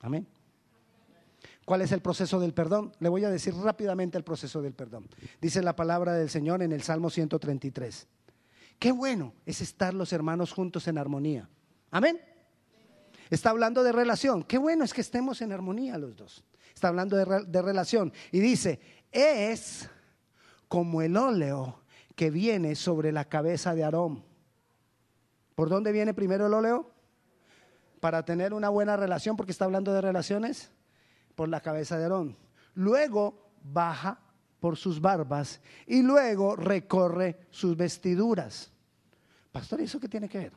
Amén. 0.00 0.26
¿Cuál 1.64 1.82
es 1.82 1.92
el 1.92 2.00
proceso 2.00 2.40
del 2.40 2.52
perdón? 2.52 2.92
Le 2.98 3.08
voy 3.08 3.22
a 3.24 3.30
decir 3.30 3.54
rápidamente 3.54 4.18
el 4.18 4.24
proceso 4.24 4.60
del 4.60 4.74
perdón. 4.74 5.08
Dice 5.40 5.62
la 5.62 5.76
palabra 5.76 6.12
del 6.12 6.28
Señor 6.28 6.60
en 6.60 6.72
el 6.72 6.82
Salmo 6.82 7.08
133. 7.08 8.08
Qué 8.80 8.90
bueno 8.90 9.32
es 9.46 9.60
estar 9.60 9.94
los 9.94 10.12
hermanos 10.12 10.52
juntos 10.52 10.88
en 10.88 10.98
armonía. 10.98 11.48
Amén. 11.92 12.20
Está 13.30 13.50
hablando 13.50 13.84
de 13.84 13.92
relación. 13.92 14.42
Qué 14.42 14.58
bueno 14.58 14.82
es 14.82 14.92
que 14.92 15.02
estemos 15.02 15.40
en 15.40 15.52
armonía 15.52 15.96
los 15.96 16.16
dos. 16.16 16.44
Está 16.74 16.88
hablando 16.88 17.16
de, 17.16 17.44
de 17.46 17.62
relación. 17.62 18.12
Y 18.32 18.40
dice, 18.40 18.80
es 19.12 19.88
como 20.66 21.00
el 21.00 21.16
óleo 21.16 21.80
que 22.16 22.30
viene 22.30 22.74
sobre 22.74 23.12
la 23.12 23.26
cabeza 23.26 23.72
de 23.76 23.84
Aarón. 23.84 24.24
¿Por 25.54 25.68
dónde 25.68 25.92
viene 25.92 26.12
primero 26.12 26.48
el 26.48 26.54
óleo? 26.54 26.95
Para 28.00 28.24
tener 28.24 28.52
una 28.54 28.68
buena 28.68 28.96
relación, 28.96 29.36
porque 29.36 29.52
está 29.52 29.64
hablando 29.64 29.92
de 29.92 30.00
relaciones, 30.00 30.70
por 31.34 31.48
la 31.48 31.60
cabeza 31.60 31.98
de 31.98 32.04
Aarón. 32.04 32.36
Luego 32.74 33.50
baja 33.62 34.20
por 34.60 34.76
sus 34.76 35.00
barbas 35.00 35.60
y 35.86 36.02
luego 36.02 36.56
recorre 36.56 37.38
sus 37.50 37.76
vestiduras. 37.76 38.72
Pastor, 39.52 39.80
¿y 39.80 39.84
eso 39.84 40.00
qué 40.00 40.08
tiene 40.08 40.28
que 40.28 40.38
ver? 40.38 40.52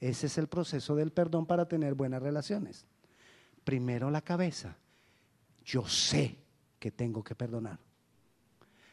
Ese 0.00 0.26
es 0.26 0.38
el 0.38 0.48
proceso 0.48 0.94
del 0.94 1.12
perdón 1.12 1.46
para 1.46 1.66
tener 1.66 1.94
buenas 1.94 2.22
relaciones. 2.22 2.84
Primero 3.64 4.10
la 4.10 4.20
cabeza. 4.20 4.76
Yo 5.64 5.88
sé 5.88 6.38
que 6.78 6.90
tengo 6.90 7.24
que 7.24 7.34
perdonar. 7.34 7.78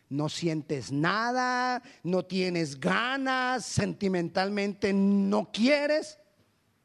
No 0.08 0.30
sientes 0.30 0.92
nada, 0.92 1.82
no 2.04 2.24
tienes 2.24 2.80
ganas, 2.80 3.66
sentimentalmente 3.66 4.94
no 4.94 5.52
quieres 5.52 6.21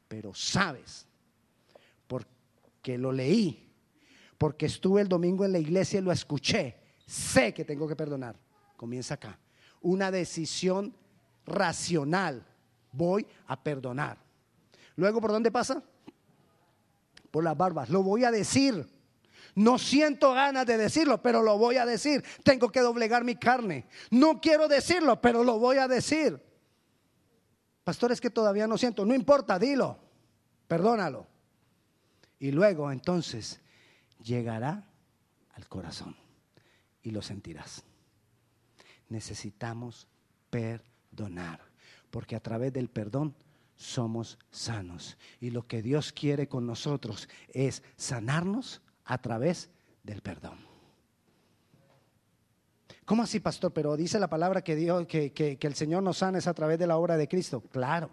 pero 0.07 0.33
sabes, 0.33 1.05
porque 2.07 2.97
lo 2.97 3.11
leí, 3.11 3.69
porque 4.37 4.67
estuve 4.67 5.01
el 5.01 5.09
domingo 5.09 5.45
en 5.45 5.51
la 5.51 5.59
iglesia 5.59 5.99
y 5.99 6.03
lo 6.03 6.11
escuché, 6.11 6.77
sé 7.05 7.53
que 7.53 7.65
tengo 7.65 7.87
que 7.87 7.95
perdonar. 7.95 8.35
Comienza 8.75 9.15
acá. 9.15 9.39
Una 9.81 10.11
decisión 10.11 10.93
racional. 11.45 12.45
Voy 12.91 13.25
a 13.47 13.61
perdonar. 13.61 14.17
Luego, 14.95 15.19
¿por 15.19 15.31
dónde 15.31 15.51
pasa? 15.51 15.83
Por 17.31 17.43
las 17.43 17.57
barbas. 17.57 17.89
Lo 17.89 18.03
voy 18.03 18.23
a 18.23 18.31
decir. 18.31 18.87
No 19.55 19.79
siento 19.79 20.33
ganas 20.33 20.67
de 20.67 20.77
decirlo, 20.77 21.21
pero 21.21 21.41
lo 21.41 21.57
voy 21.57 21.77
a 21.77 21.85
decir. 21.85 22.23
Tengo 22.43 22.69
que 22.69 22.79
doblegar 22.79 23.23
mi 23.23 23.35
carne. 23.35 23.87
No 24.11 24.39
quiero 24.39 24.67
decirlo, 24.67 25.19
pero 25.19 25.43
lo 25.43 25.57
voy 25.57 25.77
a 25.77 25.87
decir. 25.87 26.39
Pastores 27.87 28.19
que 28.19 28.29
todavía 28.29 28.67
no 28.67 28.77
siento, 28.77 29.05
no 29.05 29.15
importa, 29.15 29.57
dilo, 29.57 29.97
perdónalo. 30.67 31.25
Y 32.37 32.51
luego 32.51 32.91
entonces 32.91 33.61
llegará 34.21 34.83
al 35.53 35.69
corazón 35.69 36.13
y 37.01 37.11
lo 37.11 37.21
sentirás. 37.21 37.85
Necesitamos 39.07 40.05
perdonar, 40.49 41.61
porque 42.09 42.35
a 42.35 42.41
través 42.41 42.73
del 42.73 42.89
perdón 42.89 43.33
somos 43.77 44.37
sanos. 44.51 45.17
Y 45.39 45.51
lo 45.51 45.65
que 45.65 45.81
Dios 45.81 46.11
quiere 46.11 46.49
con 46.49 46.67
nosotros 46.67 47.29
es 47.47 47.83
sanarnos 47.95 48.81
a 49.05 49.17
través 49.19 49.69
del 50.03 50.21
perdón. 50.21 50.66
¿Cómo 53.07 53.23
así, 53.23 53.39
pastor? 53.39 53.71
Pero 53.71 53.95
dice 53.95 54.19
la 54.19 54.29
palabra 54.29 54.61
que, 54.61 54.75
Dios, 54.75 55.07
que, 55.07 55.57
el 55.61 55.75
Señor 55.75 56.03
nos 56.03 56.17
sana 56.17 56.39
es 56.39 56.47
a 56.47 56.53
través 56.53 56.77
de 56.77 56.87
la 56.87 56.97
obra 56.97 57.15
de 57.15 57.29
Cristo. 57.29 57.61
Claro. 57.61 58.09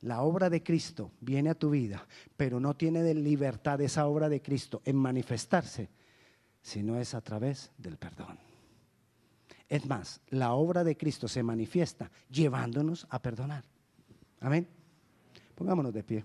La 0.00 0.22
obra 0.22 0.50
de 0.50 0.64
Cristo 0.64 1.12
viene 1.20 1.50
a 1.50 1.54
tu 1.54 1.70
vida, 1.70 2.04
pero 2.36 2.58
no 2.58 2.74
tiene 2.74 3.04
de 3.04 3.14
libertad 3.14 3.80
esa 3.80 4.08
obra 4.08 4.28
de 4.28 4.42
Cristo 4.42 4.82
en 4.84 4.96
manifestarse, 4.96 5.90
sino 6.60 6.98
es 6.98 7.14
a 7.14 7.20
través 7.20 7.70
del 7.78 7.98
perdón. 7.98 8.36
Es 9.68 9.86
más, 9.86 10.20
la 10.30 10.54
obra 10.54 10.82
de 10.82 10.96
Cristo 10.96 11.28
se 11.28 11.44
manifiesta 11.44 12.10
llevándonos 12.32 13.06
a 13.10 13.22
perdonar. 13.22 13.62
Amén. 14.40 14.66
Pongámonos 15.54 15.94
de 15.94 16.02
pie. 16.02 16.24